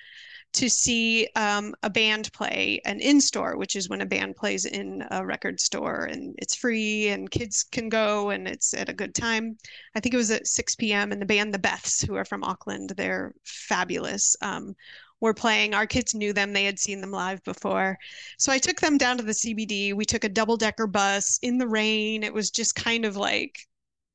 [0.56, 4.66] to see um, a band play an in store, which is when a band plays
[4.66, 8.94] in a record store and it's free and kids can go and it's at a
[8.94, 9.58] good time.
[9.96, 11.12] I think it was at 6 p.m.
[11.12, 14.36] and the band The Beths, who are from Auckland, they're fabulous.
[14.42, 14.76] Um,
[15.22, 15.74] were playing.
[15.74, 17.98] Our kids knew them, they had seen them live before.
[18.38, 19.94] So I took them down to the CBD.
[19.94, 22.22] We took a double decker bus in the rain.
[22.22, 23.66] It was just kind of like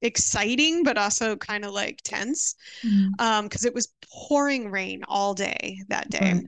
[0.03, 3.21] exciting but also kind of like tense because mm-hmm.
[3.21, 3.93] um, it was
[4.29, 6.45] pouring rain all day that day right.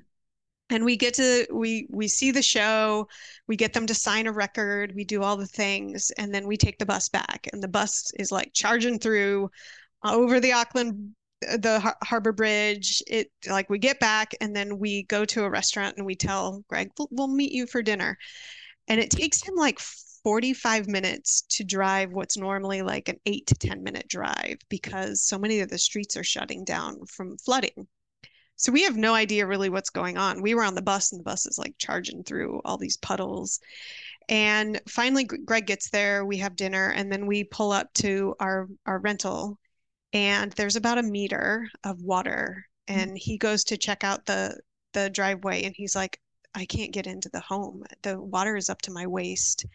[0.71, 3.07] and we get to we we see the show
[3.47, 6.57] we get them to sign a record we do all the things and then we
[6.57, 9.51] take the bus back and the bus is like charging through
[10.05, 11.15] over the auckland
[11.59, 15.51] the Har- harbor bridge it like we get back and then we go to a
[15.51, 18.17] restaurant and we tell greg we'll, we'll meet you for dinner
[18.89, 19.81] and it takes him like
[20.25, 25.39] 45 minutes to drive what's normally like an eight to 10 minute drive because so
[25.39, 27.87] many of the streets are shutting down from flooding.
[28.57, 30.41] So we have no idea really what's going on.
[30.41, 33.59] We were on the bus and the bus is like charging through all these puddles.
[34.29, 36.25] And finally, Greg gets there.
[36.25, 39.59] We have dinner, and then we pull up to our our rental,
[40.13, 42.65] and there's about a meter of water.
[42.89, 43.19] And mm.
[43.19, 44.61] he goes to check out the
[44.93, 46.21] the driveway, and he's like,
[46.55, 47.85] "I can't get into the home.
[48.03, 49.67] The water is up to my waist."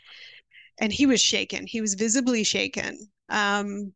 [0.80, 1.68] And he was shaken.
[1.68, 3.10] He was visibly shaken.
[3.30, 3.94] Um,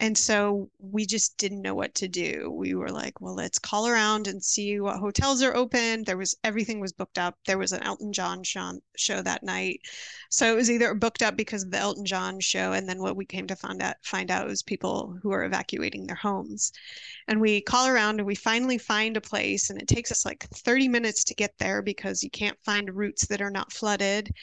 [0.00, 2.50] and so we just didn't know what to do.
[2.50, 6.02] We were like, well, let's call around and see what hotels are open.
[6.02, 7.38] There was everything was booked up.
[7.46, 9.80] There was an Elton John show, that night.
[10.30, 13.16] So it was either booked up because of the Elton John show, and then what
[13.16, 16.72] we came to find out find out was people who are evacuating their homes.
[17.28, 20.48] And we call around and we finally find a place, and it takes us like
[20.50, 24.34] 30 minutes to get there because you can't find routes that are not flooded.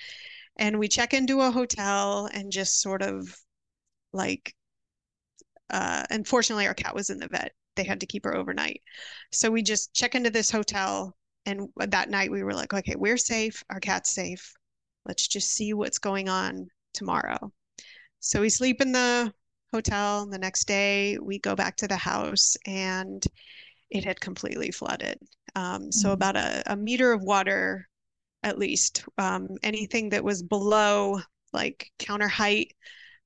[0.58, 3.36] And we check into a hotel and just sort of
[4.14, 4.54] like
[5.72, 7.54] uh, unfortunately, our cat was in the vet.
[7.76, 8.82] They had to keep her overnight.
[9.32, 11.16] So we just check into this hotel.
[11.46, 13.64] And that night we were like, okay, we're safe.
[13.70, 14.54] Our cat's safe.
[15.06, 17.52] Let's just see what's going on tomorrow.
[18.20, 19.34] So we sleep in the
[19.74, 20.28] hotel.
[20.28, 23.24] The next day we go back to the house and
[23.90, 25.18] it had completely flooded.
[25.56, 26.14] Um, so mm-hmm.
[26.14, 27.88] about a, a, meter of water,
[28.44, 29.04] at least.
[29.18, 31.20] Um, anything that was below
[31.54, 32.76] like counter height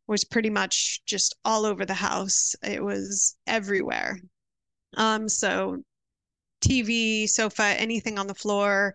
[0.08, 2.56] was pretty much just all over the house.
[2.64, 4.20] It was everywhere.
[4.98, 5.84] Um, so
[6.62, 8.94] TV, sofa, anything on the floor,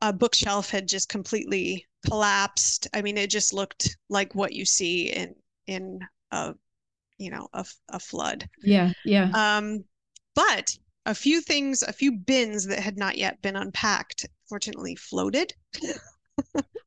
[0.00, 2.88] a bookshelf had just completely collapsed.
[2.94, 5.34] I mean, it just looked like what you see in
[5.66, 6.54] in a
[7.18, 8.48] you know a, a flood.
[8.62, 9.30] Yeah, yeah.
[9.34, 9.84] Um,
[10.34, 15.54] but a few things, a few bins that had not yet been unpacked, fortunately floated.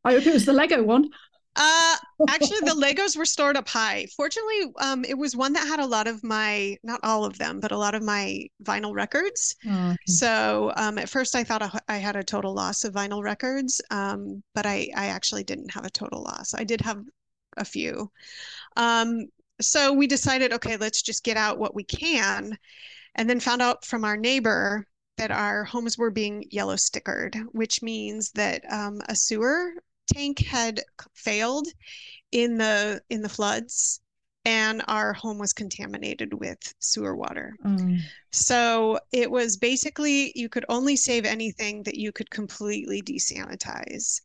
[0.05, 1.09] I hope it was the Lego one.
[1.55, 1.95] Uh,
[2.29, 4.05] actually, the Legos were stored up high.
[4.17, 7.59] Fortunately, um, it was one that had a lot of my, not all of them,
[7.59, 9.55] but a lot of my vinyl records.
[9.67, 9.95] Oh.
[10.07, 14.43] So um, at first, I thought I had a total loss of vinyl records, um,
[14.53, 16.53] but I, I actually didn't have a total loss.
[16.53, 17.01] I did have
[17.57, 18.11] a few.
[18.75, 19.27] Um,
[19.61, 22.57] so we decided, okay, let's just get out what we can,
[23.15, 27.81] and then found out from our neighbor that our homes were being yellow stickered, which
[27.81, 29.73] means that um, a sewer
[30.07, 30.81] tank had
[31.13, 31.67] failed
[32.31, 34.01] in the in the floods
[34.45, 37.55] and our home was contaminated with sewer water.
[37.63, 37.99] Mm.
[38.31, 44.21] So it was basically you could only save anything that you could completely desanitize.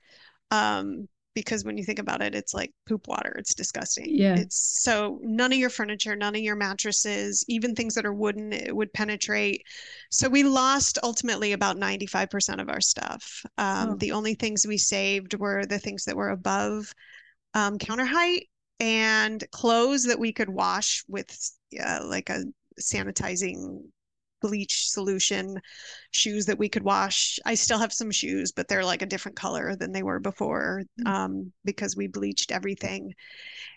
[0.50, 1.08] Um,
[1.42, 3.34] because when you think about it, it's like poop water.
[3.38, 4.06] It's disgusting.
[4.08, 4.36] Yeah.
[4.36, 8.52] It's so none of your furniture, none of your mattresses, even things that are wooden,
[8.52, 9.62] it would penetrate.
[10.10, 13.44] So we lost ultimately about 95% of our stuff.
[13.56, 13.96] Um, oh.
[13.96, 16.92] The only things we saved were the things that were above
[17.54, 18.48] um, counter height
[18.80, 21.36] and clothes that we could wash with
[21.82, 22.44] uh, like a
[22.80, 23.82] sanitizing
[24.40, 25.60] bleach solution
[26.10, 27.38] shoes that we could wash.
[27.44, 30.82] I still have some shoes, but they're like a different color than they were before
[31.00, 31.06] mm.
[31.06, 33.14] um, because we bleached everything.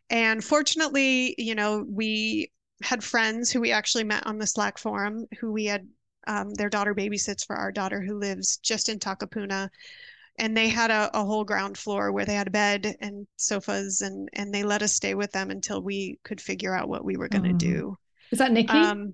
[0.10, 2.52] And fortunately, you know, we
[2.84, 5.88] had friends who we actually met on the Slack forum who we had
[6.28, 9.70] um, their daughter babysits for our daughter who lives just in Takapuna.
[10.38, 14.02] And they had a, a whole ground floor where they had a bed and sofas,
[14.02, 17.18] and and they let us stay with them until we could figure out what we
[17.18, 17.58] were going to mm.
[17.58, 17.98] do.
[18.32, 18.70] Is that Nikki?
[18.70, 19.14] Um,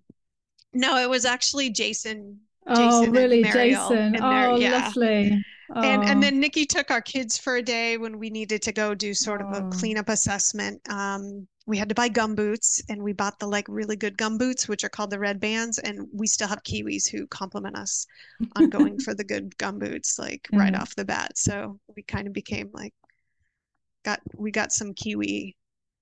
[0.77, 2.39] no, it was actually Jason.
[2.67, 4.17] Oh, Jason really, Jason?
[4.21, 4.71] Oh, yeah.
[4.71, 5.43] lovely.
[5.75, 5.81] Oh.
[5.81, 8.95] And and then Nikki took our kids for a day when we needed to go
[8.95, 9.67] do sort of oh.
[9.67, 10.79] a cleanup assessment.
[10.89, 14.37] Um, we had to buy gum boots, and we bought the like really good gum
[14.37, 15.77] boots, which are called the red bands.
[15.79, 18.07] And we still have Kiwis who compliment us
[18.55, 20.59] on going for the good gum boots, like mm.
[20.59, 21.37] right off the bat.
[21.37, 22.93] So we kind of became like
[24.05, 25.57] got we got some Kiwi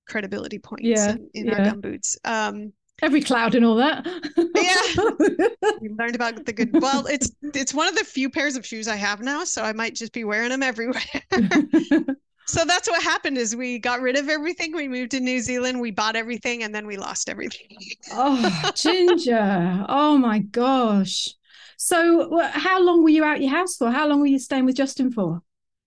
[0.07, 1.57] credibility points yeah, in, in yeah.
[1.57, 2.17] our gum boots.
[2.23, 4.05] Um, every cloud and all that.
[4.38, 6.81] yeah, we learned about the good.
[6.81, 9.73] Well, it's it's one of the few pairs of shoes I have now, so I
[9.73, 11.01] might just be wearing them everywhere.
[12.47, 14.73] so that's what happened is we got rid of everything.
[14.75, 15.79] We moved to new zealand.
[15.81, 17.77] We bought everything and then we lost everything.
[18.12, 19.86] Oh ginger.
[19.89, 21.34] Oh my gosh.
[21.77, 23.91] So how long were you out your house for?
[23.91, 25.41] How long were you staying with justin for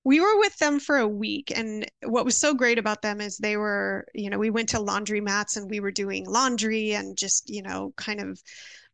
[0.08, 3.36] we were with them for a week and what was so great about them is
[3.36, 7.18] they were you know we went to laundry mats and we were doing laundry and
[7.18, 8.40] just you know kind of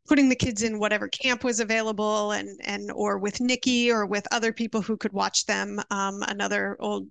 [0.08, 4.26] putting the kids in whatever camp was available and and or with Nikki or with
[4.32, 5.80] other people who could watch them.
[5.92, 7.06] Um, another old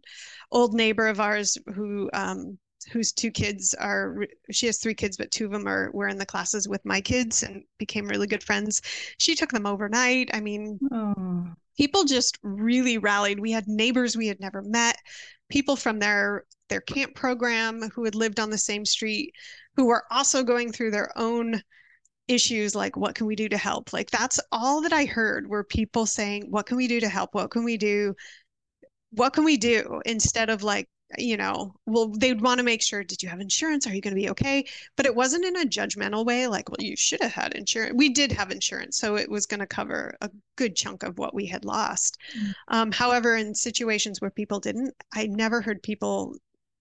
[0.52, 2.58] old neighbor of ours who um,
[2.92, 4.18] whose two kids are
[4.52, 7.00] she has three kids but two of them are were in the classes with my
[7.00, 8.82] kids and became really good friends.
[9.18, 10.30] She took them overnight.
[10.34, 13.40] I mean oh people just really rallied.
[13.40, 14.98] We had neighbors we had never met,
[15.50, 19.34] people from their their camp program who had lived on the same street
[19.76, 21.62] who were also going through their own
[22.28, 23.94] issues like what can we do to help?
[23.94, 27.34] Like that's all that i heard were people saying what can we do to help?
[27.34, 28.16] What can we do?
[29.12, 30.02] What can we do?
[30.06, 33.88] instead of like you know, well, they'd want to make sure, did you have insurance?
[33.88, 34.66] Are you going to be okay?
[34.96, 37.94] But it wasn't in a judgmental way, like, well, you should have had insurance.
[37.96, 41.34] We did have insurance, so it was going to cover a good chunk of what
[41.34, 42.18] we had lost.
[42.38, 42.52] Mm-hmm.
[42.70, 46.36] Um, however, in situations where people didn't, I never heard people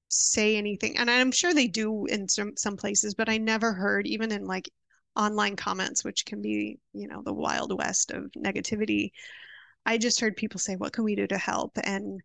[0.09, 0.99] say anything.
[0.99, 4.47] And I'm sure they do in some some places, but I never heard even in
[4.47, 4.69] like
[5.17, 9.13] online comments, which can be, you know, the wild west of negativity.
[9.85, 12.21] I just heard people say, "What can we do to help?" And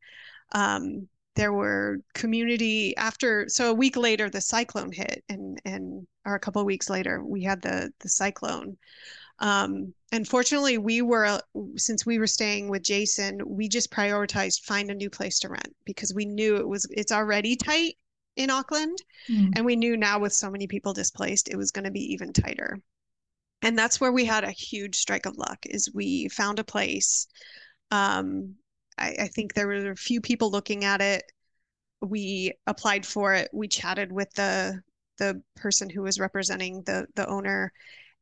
[0.52, 3.48] um, there were community after.
[3.48, 7.24] So a week later, the cyclone hit, and and or a couple of weeks later,
[7.24, 8.78] we had the the cyclone.
[9.40, 11.40] Um, and fortunately, we were
[11.78, 15.76] since we were staying with Jason, we just prioritized find a new place to rent
[15.86, 17.98] because we knew it was it's already tight
[18.36, 18.98] in Auckland,
[19.30, 19.54] Mm.
[19.56, 22.34] and we knew now with so many people displaced, it was going to be even
[22.34, 22.80] tighter.
[23.62, 25.60] And that's where we had a huge strike of luck.
[25.66, 27.28] Is we found a place.
[27.92, 28.56] Um,
[28.98, 31.24] I, I think there were a few people looking at it.
[32.02, 33.50] We applied for it.
[33.54, 34.82] We chatted with the
[35.18, 37.72] the person who was representing the the owner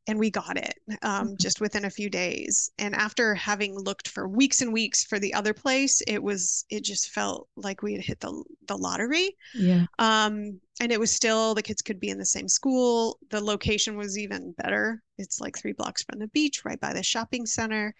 [0.08, 1.38] and we got it um, Mhm.
[1.38, 5.34] just within a few days and after having looked for weeks and weeks for the
[5.34, 9.86] other place it was it just felt like we had hit the the lottery Yeah.
[9.98, 13.96] um, and it was still the kids could be in the same school the location
[13.96, 17.94] was even better it's like three blocks from the beach right by the shopping center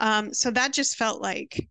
[0.00, 1.68] um, so that just felt like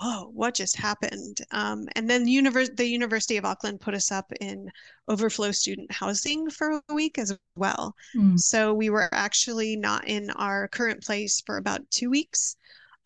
[0.00, 1.38] whoa, what just happened?
[1.50, 4.70] Um, and then the, univers- the University of Auckland put us up in
[5.08, 7.94] overflow student housing for a week as well.
[8.16, 8.38] Mm.
[8.38, 12.56] So we were actually not in our current place for about two weeks.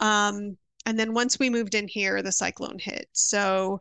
[0.01, 3.09] Um, and then once we moved in here, the cyclone hit.
[3.13, 3.81] So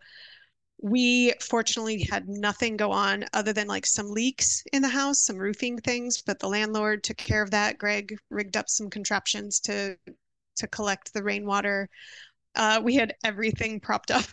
[0.82, 5.38] we fortunately had nothing go on other than like some leaks in the house, some
[5.38, 7.78] roofing things, but the landlord took care of that.
[7.78, 9.98] Greg rigged up some contraptions to
[10.56, 11.90] to collect the rainwater.
[12.56, 14.26] Uh, we had everything propped up.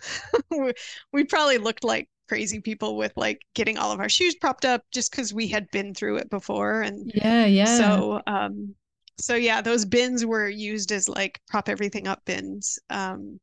[1.13, 4.83] we, probably looked like crazy people with like getting all of our shoes propped up
[4.93, 6.83] just because we had been through it before.
[6.83, 8.03] And Yeah, yeah.
[8.03, 8.75] so, um,
[9.21, 12.79] so yeah, those bins were used as like prop everything up bins.
[12.91, 13.41] Um,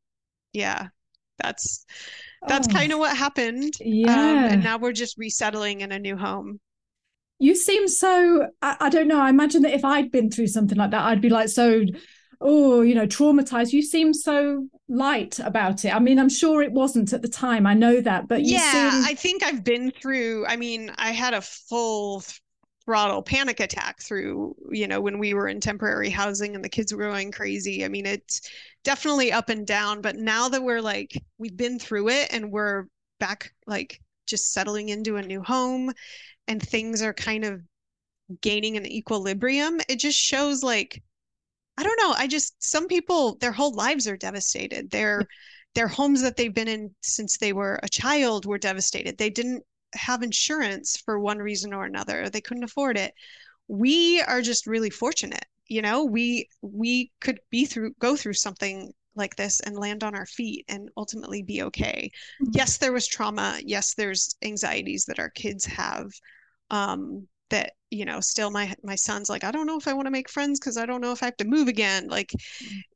[0.54, 0.90] yeah,
[1.44, 1.86] that's
[2.48, 3.74] that's Oh, kind of what happened.
[4.08, 4.50] Um, Yeah.
[4.50, 6.60] and now we're just resettling in a new home.
[7.40, 9.20] You seem so, I, I don't know.
[9.20, 11.84] I imagine that if I'd been through something like that, I'd be like so,
[12.40, 13.74] oh, you know, traumatized.
[13.74, 15.94] You seem so light about it.
[15.94, 17.66] I mean, I'm sure it wasn't at the time.
[17.66, 21.12] I know that, but you yeah, seem, I think I've been through, I mean, I
[21.12, 22.24] had a full
[22.86, 26.94] throttle panic attack through, you know, when we were in temporary housing and the kids
[26.94, 27.84] were going crazy.
[27.84, 28.50] I mean, it's
[28.84, 32.86] definitely up and down, but now that we're like, we've been through it and we're
[33.20, 35.92] back, like, just settling into a new home
[36.48, 37.62] and things are kind of
[38.42, 41.02] gaining an equilibrium, it just shows like,
[41.78, 42.14] I don't know.
[42.18, 44.90] I just some people their whole lives are devastated.
[44.92, 45.28] Their
[45.76, 49.18] their homes that they've been in since they were a child were devastated.
[49.18, 49.64] They didn't
[49.94, 52.30] have insurance for one reason or another.
[52.30, 53.14] They couldn't afford it.
[53.68, 55.46] We are just really fortunate.
[55.68, 60.16] You know, we we could be through go through something like this and land on
[60.16, 62.12] our feet and ultimately be okay.
[62.42, 62.50] Mhm.
[62.54, 63.60] Yes, there was trauma.
[63.64, 66.12] Yes, there's anxieties that our kids have.
[66.72, 70.06] Um, that you know still my my son's like i don't know if i want
[70.06, 72.08] to make friends because i don't know if i have to move again.
[72.08, 72.32] Like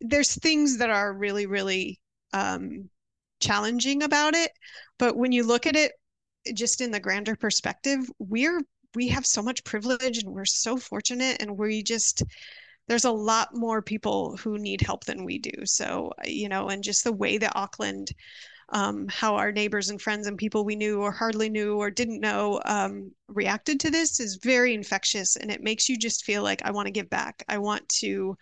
[0.01, 1.99] there's things that are really really
[2.33, 2.89] um
[3.39, 4.51] challenging about it
[4.99, 5.93] but when you look at it
[6.53, 8.61] just in the grander perspective we're
[8.95, 12.23] we have so much privilege and we're so fortunate and we just
[12.87, 15.51] there's a lot more people who need help than we do.
[15.65, 18.11] So you know and just the way that auckland
[18.71, 22.21] um, how our neighbors and friends and people we knew or hardly knew or didn't
[22.21, 26.61] know um, reacted to this is very infectious and it makes you just feel like
[26.63, 27.43] I want to give back.
[27.49, 28.37] I want to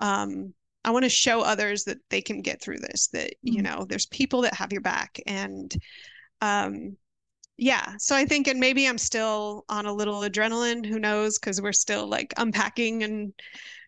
[0.00, 0.54] um,
[0.84, 3.64] I want to show others that they can get through this, that you Mm.
[3.64, 5.74] know, there's people that have your back and
[6.40, 6.96] um
[7.56, 11.60] yeah, so I think and maybe I'm still on a little adrenaline, who knows, because
[11.60, 13.32] we're still like unpacking and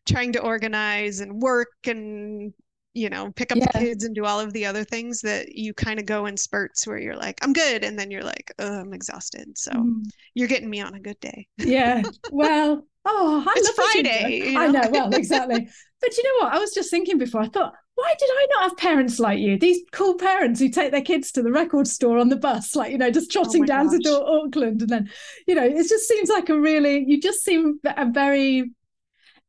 [0.09, 2.53] trying to organize and work and
[2.94, 5.72] you know, pick up the kids and do all of the other things that you
[5.72, 7.85] kind of go in spurts where you're like, I'm good.
[7.85, 9.57] And then you're like, oh, I'm exhausted.
[9.57, 10.03] So Mm.
[10.35, 11.46] you're getting me on a good day.
[11.59, 12.03] yeah.
[12.31, 14.03] Well, oh, I It's love what you.
[14.03, 14.81] Friday, I know?
[14.81, 14.88] know.
[14.90, 15.68] Well, exactly.
[16.00, 16.55] but you know what?
[16.55, 17.42] I was just thinking before.
[17.42, 19.59] I thought, why did I not have parents like you?
[19.59, 22.90] These cool parents who take their kids to the record store on the bus, like
[22.92, 24.23] you know, just trotting my down to gosh.
[24.27, 25.10] Auckland, and then
[25.46, 27.04] you know, it just seems like a really.
[27.06, 28.73] You just seem a very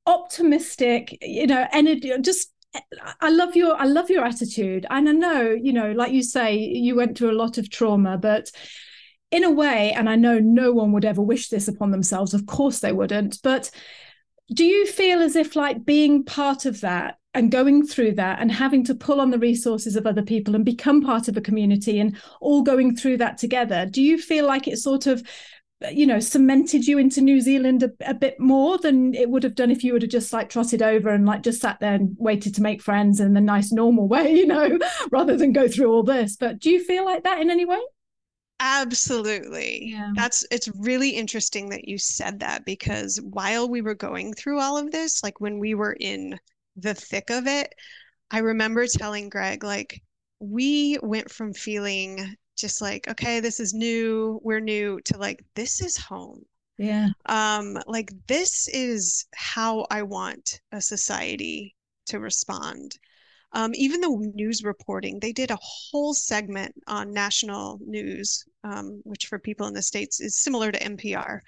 [0.06, 1.18] optimistic.
[1.22, 2.12] You know, energy.
[2.22, 2.52] Just.
[3.20, 4.86] I love your I love your attitude.
[4.90, 8.18] And I know, you know, like you say, you went through a lot of trauma,
[8.18, 8.52] but
[9.32, 12.46] in a way, and I know no one would ever wish this upon themselves, of
[12.46, 13.72] course they wouldn't, but
[14.54, 18.52] do you feel as if like being part of that and going through that and
[18.52, 22.00] having to pull on the resources of other people and become part of a community
[22.00, 25.24] and all going through that together do you feel like it sort of
[25.92, 29.56] you know cemented you into new zealand a, a bit more than it would have
[29.56, 32.16] done if you would have just like trotted over and like just sat there and
[32.20, 34.78] waited to make friends in the nice normal way you know
[35.12, 37.80] rather than go through all this but do you feel like that in any way
[38.64, 39.86] Absolutely.
[39.90, 40.12] Yeah.
[40.14, 44.78] That's it's really interesting that you said that because while we were going through all
[44.78, 46.40] of this, like when we were in
[46.76, 47.74] the thick of it,
[48.30, 50.02] I remember telling Greg, like,
[50.40, 55.82] we went from feeling just like, okay, this is new, we're new, to like, this
[55.82, 56.44] is home.
[56.78, 57.10] Yeah.
[57.28, 61.76] Um, like this is how I want a society
[62.08, 62.98] to respond.
[63.54, 69.28] Um, even the news reporting, they did a whole segment on national news, um, which
[69.28, 71.42] for people in the States is similar to NPR,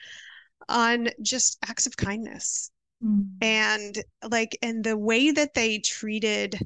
[0.70, 2.72] on just acts of kindness.
[3.04, 3.30] Mm.
[3.42, 6.60] And like, and the way that they treated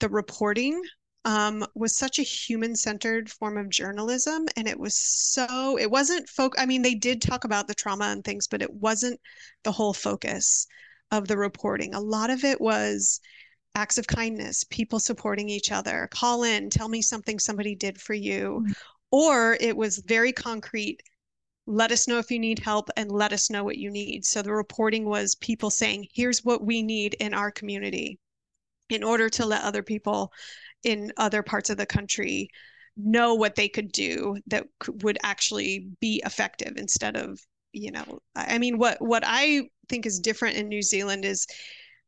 [0.00, 0.82] the reporting
[1.24, 4.46] um, was such a human-centered form of journalism.
[4.56, 8.06] And it was so, it wasn't folk, I mean, they did talk about the trauma
[8.06, 9.20] and things, but it wasn't
[9.64, 10.66] the whole focus
[11.10, 11.94] of the reporting.
[11.94, 13.20] A lot of it was
[13.74, 18.14] acts of kindness, people supporting each other, call in, tell me something somebody did for
[18.14, 18.64] you.
[18.66, 18.74] Mm.
[19.10, 21.00] Or it was very concrete.
[21.66, 24.24] Let us know if you need help and let us know what you need.
[24.24, 28.18] So the reporting was people saying, here's what we need in our community
[28.90, 30.32] in order to let other people
[30.84, 32.50] in other parts of the country
[32.96, 34.66] know what they could do that
[35.02, 37.38] would actually be effective instead of
[37.72, 41.46] you know i mean what what i think is different in new zealand is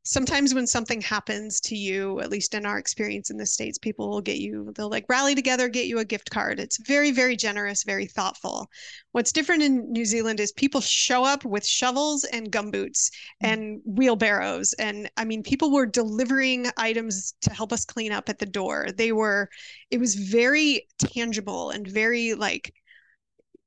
[0.03, 4.09] sometimes when something happens to you, at least in our experience in the States, people
[4.09, 6.59] will get you, they'll like rally together, get you a gift card.
[6.59, 8.69] It's very, very generous, very thoughtful.
[9.13, 13.11] What's different in New Zealand is people show up with shovels and gumboots mm.
[13.43, 14.73] and wheelbarrows.
[14.75, 18.89] And I mean, people were delivering items to help us clean up at the door.
[18.97, 19.51] They were,
[19.91, 22.73] it was very tangible and very like,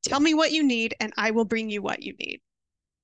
[0.03, 2.41] tell me what you need and I will bring you what you need.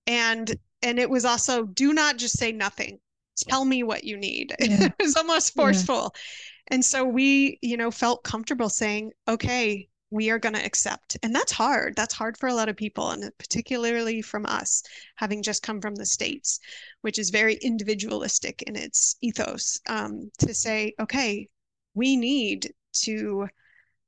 [0.08, 3.00] And and it was also do not just say nothing
[3.48, 4.56] tell me what you need.
[4.60, 4.86] Yeah.
[4.86, 6.14] it was almost forceful.
[6.14, 6.22] Yeah.
[6.72, 11.18] And so we, you know, felt comfortable saying, okay, we are going to accept.
[11.24, 11.96] And that's hard.
[11.96, 14.84] That's hard for a lot of people, and particularly from us,
[15.16, 16.60] having just come from the States,
[17.02, 21.48] which is very individualistic in its ethos, um, to say, okay,
[21.94, 23.48] we need to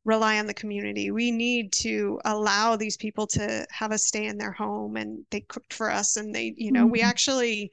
[0.04, 1.12] rely on the community.
[1.12, 5.42] We need to allow these people to have us stay in their home and they
[5.42, 6.92] cooked for us and they, you know, mm-hmm.
[6.92, 7.72] we actually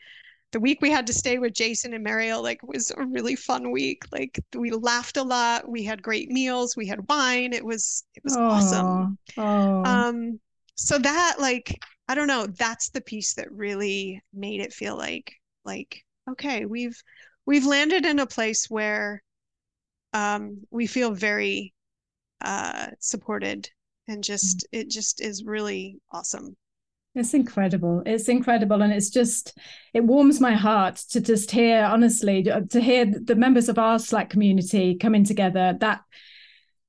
[0.53, 3.71] the week we had to stay with Jason and Mariel like was a really fun
[3.71, 4.05] week.
[4.11, 7.53] Like we laughed a lot, we had great meals, we had wine.
[7.53, 9.19] It was it was awesome.
[9.85, 10.41] Um
[10.75, 11.79] so that like
[12.09, 15.35] I don't know, that's the piece that really made it feel like
[15.65, 17.01] like okay, we've
[17.45, 19.23] we've landed in a place where
[20.15, 21.75] um we feel very
[22.41, 23.69] uh supported
[24.07, 24.81] and just mm-hmm.
[24.81, 26.57] it just is really awesome.
[27.19, 28.03] It's incredible.
[28.07, 28.83] It's incredible.
[28.83, 29.59] And it's just,
[29.93, 34.31] it warms my heart to just hear, honestly, to hear the members of our Slack
[34.31, 35.77] community coming together.
[35.81, 36.01] That,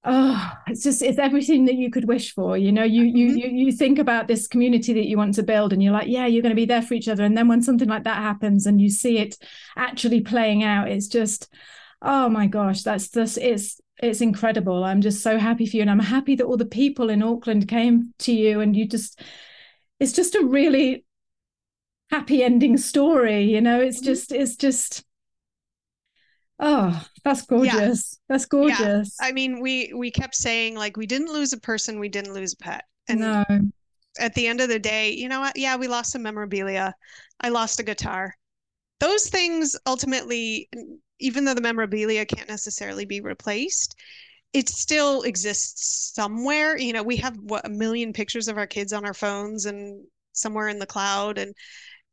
[0.03, 2.57] oh, it's just, it's everything that you could wish for.
[2.57, 3.37] You know, you, you, mm-hmm.
[3.37, 6.27] you, you think about this community that you want to build and you're like, yeah,
[6.27, 7.23] you're going to be there for each other.
[7.23, 9.35] And then when something like that happens and you see it
[9.75, 11.51] actually playing out, it's just,
[12.01, 14.83] oh my gosh, that's just, it's, it's incredible.
[14.83, 15.81] I'm just so happy for you.
[15.81, 19.21] And I'm happy that all the people in Auckland came to you and you just,
[19.99, 21.05] it's just a really
[22.09, 24.05] happy ending story you know it's mm-hmm.
[24.05, 25.03] just it's just
[26.59, 28.25] oh that's gorgeous yeah.
[28.27, 29.27] that's gorgeous yeah.
[29.27, 32.53] i mean we we kept saying like we didn't lose a person we didn't lose
[32.53, 33.45] a pet and no.
[34.19, 36.93] at the end of the day you know what yeah we lost some memorabilia
[37.41, 38.33] i lost a guitar
[38.99, 40.67] those things ultimately
[41.19, 43.95] even though the memorabilia can't necessarily be replaced
[44.53, 46.77] it still exists somewhere.
[46.77, 50.05] You know, we have what a million pictures of our kids on our phones and
[50.33, 51.53] somewhere in the cloud, and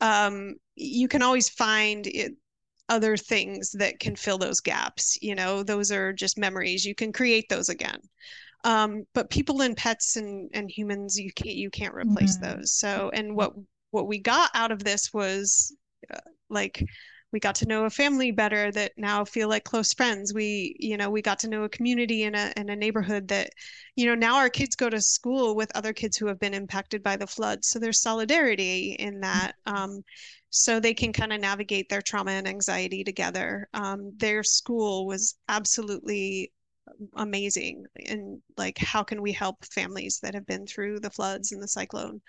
[0.01, 2.33] um, you can always find it,
[2.89, 5.19] other things that can fill those gaps.
[5.21, 6.85] You know, those are just memories.
[6.85, 8.01] You can create those again.
[8.65, 12.59] Um, but people and pets and and humans, you can't you can't replace mm-hmm.
[12.59, 12.73] those.
[12.73, 13.53] So, and what
[13.91, 15.75] what we got out of this was
[16.13, 16.19] uh,
[16.51, 16.85] like
[17.33, 20.33] we got to know a family better that now feel like close friends.
[20.33, 23.51] We you know we got to know a community in a in a neighborhood that
[23.97, 27.03] you know now our kids go to school with other kids who have been impacted
[27.03, 27.65] by the flood.
[27.65, 30.03] So there's solidarity in that um,
[30.51, 33.69] so they can kind of navigate their trauma and anxiety together.
[33.75, 36.53] Um, their school was absolutely
[37.17, 41.63] amazing and like how can we help families that have been through the floods and
[41.63, 42.21] the cyclone?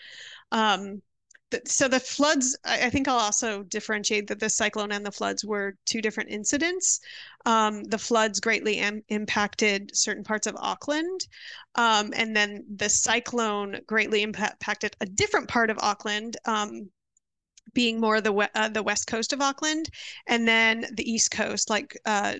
[0.51, 1.01] Um,
[1.65, 5.75] so the floods i think i'll also differentiate that the cyclone and the floods were
[5.85, 6.99] two different incidents.
[7.45, 11.21] Um, the floods greatly Im- impacted certain parts of auckland.
[11.75, 16.89] Um, and then the cyclone greatly impacted a different part of auckland um,
[17.73, 19.89] being more the uh, the west coast of auckland
[20.27, 22.35] and then the east coast like uh,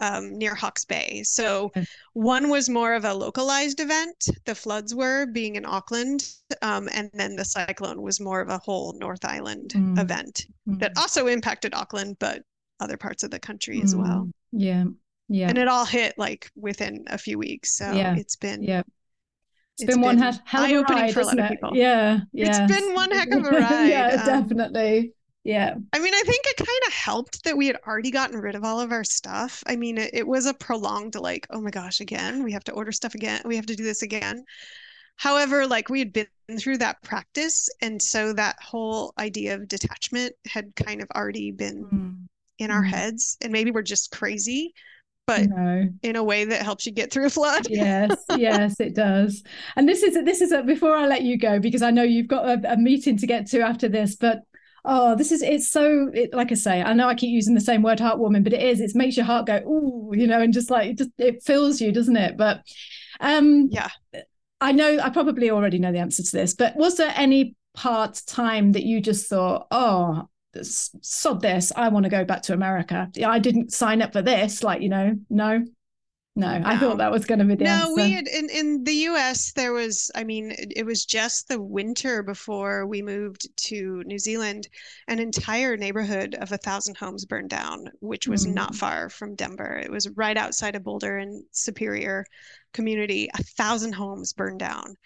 [0.00, 1.22] um, near Hawke's Bay.
[1.24, 1.70] So
[2.14, 6.28] one was more of a localized event, the floods were being in Auckland,
[6.62, 9.98] um, and then the cyclone was more of a whole North Island Mm.
[10.00, 10.78] event Mm.
[10.80, 12.42] that also impacted Auckland, but
[12.80, 14.26] other parts of the country as well.
[14.26, 14.32] Mm.
[14.52, 14.84] Yeah.
[15.28, 15.48] Yeah.
[15.48, 17.74] And it all hit like within a few weeks.
[17.76, 18.16] So Yeah.
[18.16, 18.82] it's been yeah.
[19.78, 21.70] it's been one been he- hell of a ride, for a lot of people.
[21.74, 22.20] Yeah.
[22.32, 22.48] Yeah.
[22.66, 23.86] It's been one heck of a ride.
[23.88, 25.12] yeah, um, definitely.
[25.44, 25.74] Yeah.
[25.92, 28.62] I mean, I think it kind of helped that we had already gotten rid of
[28.64, 29.62] all of our stuff.
[29.66, 32.72] I mean, it, it was a prolonged, like, oh my gosh, again, we have to
[32.72, 33.42] order stuff again.
[33.44, 34.44] We have to do this again.
[35.16, 36.26] However, like we had been
[36.58, 37.68] through that practice.
[37.80, 42.16] And so that whole idea of detachment had kind of already been Mm.
[42.58, 42.88] in our Mm.
[42.90, 43.36] heads.
[43.42, 44.72] And maybe we're just crazy,
[45.26, 45.88] but No.
[46.02, 47.66] in a way that helps you get through a flood.
[47.68, 49.42] yes yes it does
[49.76, 52.26] and this is this is a, before i let you go because i know you've
[52.28, 54.42] got a, a meeting to get to after this but
[54.84, 57.60] oh this is it's so it, like i say i know i keep using the
[57.60, 60.52] same word heartwarming but it is it makes your heart go ooh you know and
[60.52, 62.36] just like it just it fills you doesn't it?
[62.36, 62.62] But
[63.20, 63.88] um Yeah.
[64.60, 68.20] i know i probably already know the answer to this but was there any part
[68.26, 70.28] time that you just thought oh
[70.62, 73.08] sod this i want to go back to america.
[73.14, 75.64] Yeah, i didn't sign up for this like you know no
[76.34, 77.92] no, I thought that was going to be the No, answer.
[77.94, 81.60] we had in, in the US, there was, I mean, it, it was just the
[81.62, 84.68] winter before we moved to New Zealand.
[85.08, 88.76] An entire neighborhood of a thousand homes burned down, which was not Mm.
[88.76, 89.76] far from Denver.
[89.78, 92.26] It was right outside of Boulder and Superior
[92.72, 93.28] community.
[93.34, 94.96] A thousand homes burned down.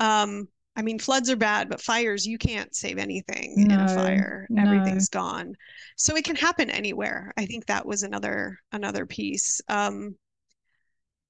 [0.00, 4.48] Um, I mean, floods are bad, but fires, you can't save anything in a fire.
[4.48, 4.56] no.
[4.56, 5.54] Everything's gone.
[5.96, 7.32] So it can happen anywhere.
[7.36, 9.60] I think that was another another piece.
[9.68, 10.16] Um,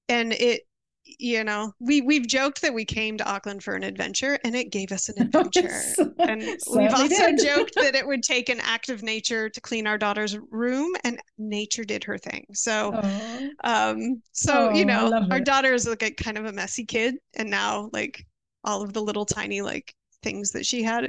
[0.09, 0.63] and it
[1.05, 4.71] you know we we've joked that we came to auckland for an adventure and it
[4.71, 5.95] gave us an adventure
[6.29, 7.39] and we've also did.
[7.39, 11.19] joked that it would take an act of nature to clean our daughter's room and
[11.39, 13.39] nature did her thing so Aw.
[13.65, 15.45] um so Oh, you know our it.
[15.45, 18.25] daughter is like a kind of a messy kid and now like
[18.65, 19.93] all of the little tiny like
[20.23, 21.05] things that she had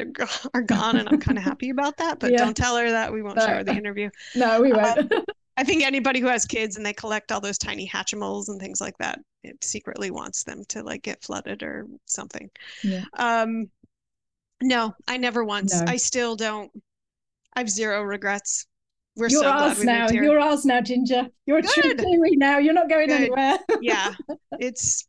[0.56, 2.38] are, gone and i'm kind of happy about that but Yeah.
[2.40, 5.12] don't tell her that we won't show her the interview no, we won't.
[5.56, 8.82] I think anybody who has kids and they collect all those tiny Hatchimals and things
[8.82, 12.50] like that, it secretly wants them to like get flooded or something.
[12.84, 13.04] Yeah.
[13.18, 13.70] Um,
[14.62, 15.80] no, I never once.
[15.80, 15.86] No.
[15.88, 16.72] I still don't.
[17.54, 18.66] I have zero regrets.
[19.16, 20.10] We're You're so glad ours we now.
[20.10, 21.28] You're ours now, Ginger.
[21.46, 22.04] You're a true Good.
[22.38, 22.58] Now.
[22.58, 23.22] You're not going Good.
[23.22, 23.60] anywhere.
[23.82, 24.14] yeah,
[24.60, 25.08] it's.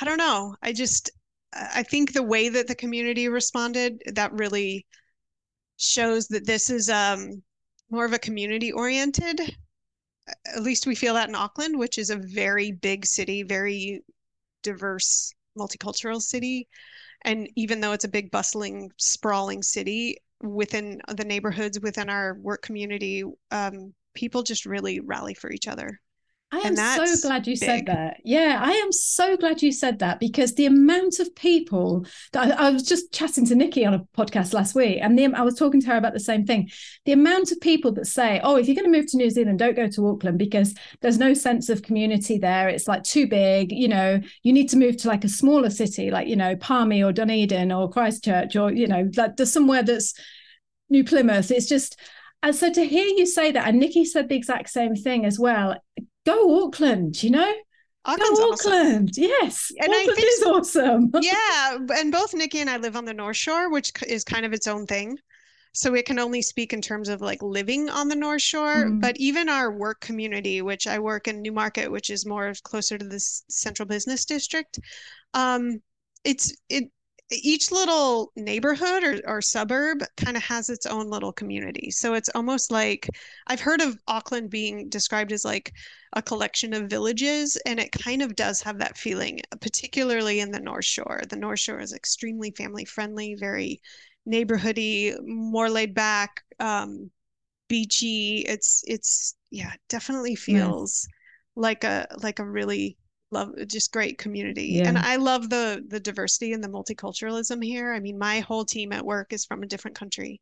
[0.00, 0.56] I don't know.
[0.62, 1.10] I just.
[1.52, 4.86] I think the way that the community responded that really
[5.76, 7.42] shows that this is um
[7.90, 9.40] more of a community oriented
[10.46, 14.02] at least we feel that in Auckland, which is a very big city, very
[14.62, 16.68] diverse, multicultural city.
[17.22, 22.62] And even though it's a big, bustling, sprawling city, within the neighborhoods, within our work
[22.62, 26.00] community, um, people just really rally for each other.
[26.54, 28.20] I am so glad you said that.
[28.24, 32.68] Yeah, I am so glad you said that because the amount of people that I,
[32.68, 35.56] I was just chatting to Nikki on a podcast last week, and the, I was
[35.56, 36.70] talking to her about the same thing.
[37.06, 39.58] The amount of people that say, "Oh, if you're going to move to New Zealand,
[39.58, 42.68] don't go to Auckland because there's no sense of community there.
[42.68, 43.72] It's like too big.
[43.72, 47.02] You know, you need to move to like a smaller city, like you know, Palmy
[47.02, 50.14] or Dunedin or Christchurch, or you know, like there's somewhere that's
[50.88, 51.50] New Plymouth.
[51.50, 51.98] It's just."
[52.42, 55.38] And so to hear you say that, and Nikki said the exact same thing as
[55.38, 55.76] well
[56.26, 57.52] go Auckland, you know?
[58.06, 58.72] Auckland's go awesome.
[58.72, 59.10] Auckland.
[59.16, 59.70] Yes.
[59.80, 61.10] And I Auckland think is awesome.
[61.22, 64.52] yeah, and both Nikki and I live on the North Shore, which is kind of
[64.52, 65.16] its own thing.
[65.72, 69.00] So it can only speak in terms of like living on the North Shore, Mm.
[69.00, 72.96] but even our work community, which I work in Newmarket, which is more of closer
[72.96, 74.78] to the central business district,
[75.32, 75.82] um,
[76.24, 76.84] it's it
[77.42, 81.90] each little neighborhood or, or suburb kind of has its own little community.
[81.90, 83.08] So it's almost like
[83.46, 85.72] I've heard of Auckland being described as like
[86.14, 90.60] a collection of villages, and it kind of does have that feeling, particularly in the
[90.60, 91.22] North Shore.
[91.28, 93.80] The North Shore is extremely family friendly, very
[94.28, 97.10] neighborhoody, more laid back, um,
[97.68, 98.44] beachy.
[98.48, 101.08] It's it's yeah, definitely feels
[101.56, 102.96] like a like a really
[103.34, 104.80] love just great community.
[104.80, 107.92] And I love the the diversity and the multiculturalism here.
[107.92, 110.40] I mean, my whole team at work is from a different country.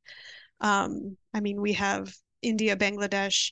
[0.61, 3.51] Um, I mean, we have India, Bangladesh,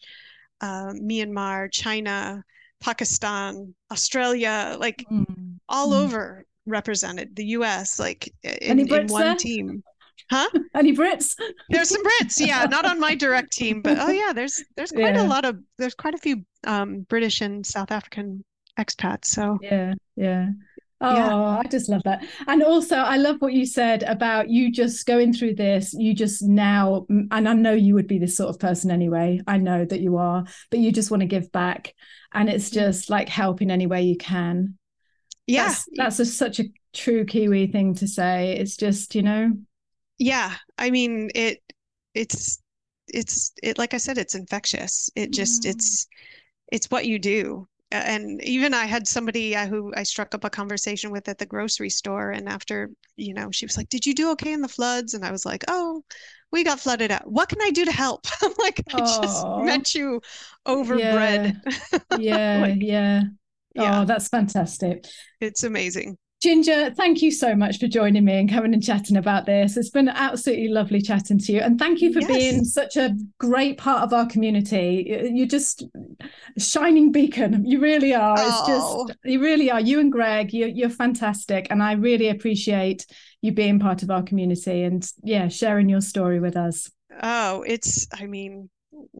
[0.60, 2.44] uh, Myanmar, China,
[2.80, 5.58] Pakistan, Australia, like Mm.
[5.68, 6.04] all Mm.
[6.04, 7.34] over represented.
[7.34, 9.36] The US, like in, in one there?
[9.36, 9.82] team.
[10.30, 10.48] Huh?
[10.74, 11.34] Any Brits?
[11.70, 15.16] There's some Brits, yeah, not on my direct team, but oh yeah, there's there's quite
[15.16, 15.26] Yeah.
[15.26, 18.44] a lot of there's quite a few um, British and South African
[18.78, 19.26] expats.
[19.26, 20.48] So Yeah, yeah.
[21.02, 21.58] Oh, Yeah.
[21.64, 22.24] I just love that.
[22.46, 25.94] And also, I love what you said about you just going through this.
[25.94, 29.40] You just now, and I know you would be this sort of person anyway.
[29.46, 31.94] I know that you are, but you just want to give back.
[32.34, 34.76] And it's just like help in any way you can.
[35.46, 35.68] Yeah.
[35.68, 38.56] That's, that's a, such a true Kiwi thing to say.
[38.56, 39.52] It's just, you know,
[40.18, 40.54] Yeah.
[40.76, 41.62] I mean, it
[42.14, 42.60] it's
[43.08, 45.08] it's it like I said, it's infectious.
[45.16, 45.70] It just Mm.
[45.70, 46.06] it's
[46.70, 47.66] it's what you do.
[47.92, 51.46] And even I had somebody uh, who I struck up a conversation with at the
[51.46, 54.68] grocery store, and after, you know, she was like, "Did you do okay in the
[54.68, 56.04] floods?" And I was like, "Oh,
[56.52, 57.30] we got flooded out.
[57.30, 60.22] What can I do to help?" I'm like, "I just met you
[60.66, 61.52] over bread."
[62.10, 63.22] yeah, Like, yeah.
[63.74, 65.06] yeah, Oh, that's fantastic.
[65.40, 66.18] it's amazing.
[66.40, 69.76] Ginger, thank you so much for joining me and coming and chatting about this.
[69.76, 71.60] It's been absolutely lovely chatting to you.
[71.60, 72.28] And thank you for Yes.
[72.28, 75.30] being such a great part of our community.
[75.34, 75.82] You're just
[76.56, 77.66] a shining beacon.
[77.66, 78.36] You really are.
[78.38, 79.06] It's Oh.
[79.06, 79.80] just, you really are.
[79.82, 81.66] You and Greg, you're, you're fantastic.
[81.68, 83.04] And I really appreciate
[83.42, 86.90] you being part of our community and, yeah, sharing your story with us.
[87.22, 88.70] Oh, it's, I mean,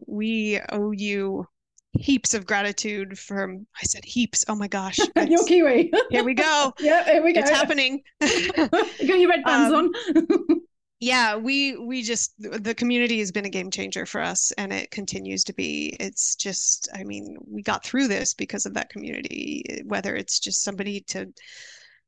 [0.07, 1.45] we owe you
[1.93, 4.45] heaps of gratitude from, I said heaps.
[4.47, 4.97] Oh my gosh.
[5.27, 5.91] You're Kiwi.
[6.09, 6.73] Here we go.
[6.79, 7.41] yeah, here we go.
[7.41, 8.01] It's happening.
[8.21, 10.61] you got your red bands Um, on.
[10.99, 14.91] Yeah, we we just the community has been a game changer for us and it
[14.91, 15.95] continues to be.
[15.99, 20.61] It's just, I mean, we got through this because of that community, whether it's just
[20.63, 21.33] somebody to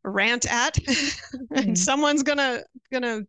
[0.04, 0.78] rant at
[1.52, 3.22] and someone's gonna gonna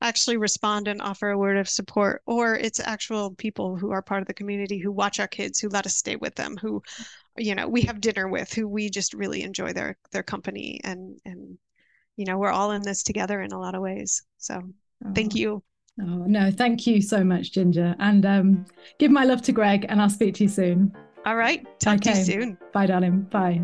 [0.00, 4.20] actually respond and offer a word of support, or it's actual people who are part
[4.22, 6.80] of the community who watch our kids, who let us stay with them, who,
[7.36, 11.18] you know, we have dinner with, who we just really enjoy their their company and
[11.24, 11.58] and
[12.16, 14.22] you know, we're all in this together in a lot of ways.
[14.38, 14.60] So
[15.14, 15.38] thank Oh.
[15.38, 15.62] you.
[16.00, 17.94] Oh, no, thank you so much, Ginger.
[17.98, 18.66] And um,
[18.98, 20.94] give my love to Greg, and I'll speak to you soon.
[21.26, 21.66] All right.
[21.80, 22.58] Talk to you soon.
[22.72, 23.22] Bye, darling.
[23.22, 23.62] Bye.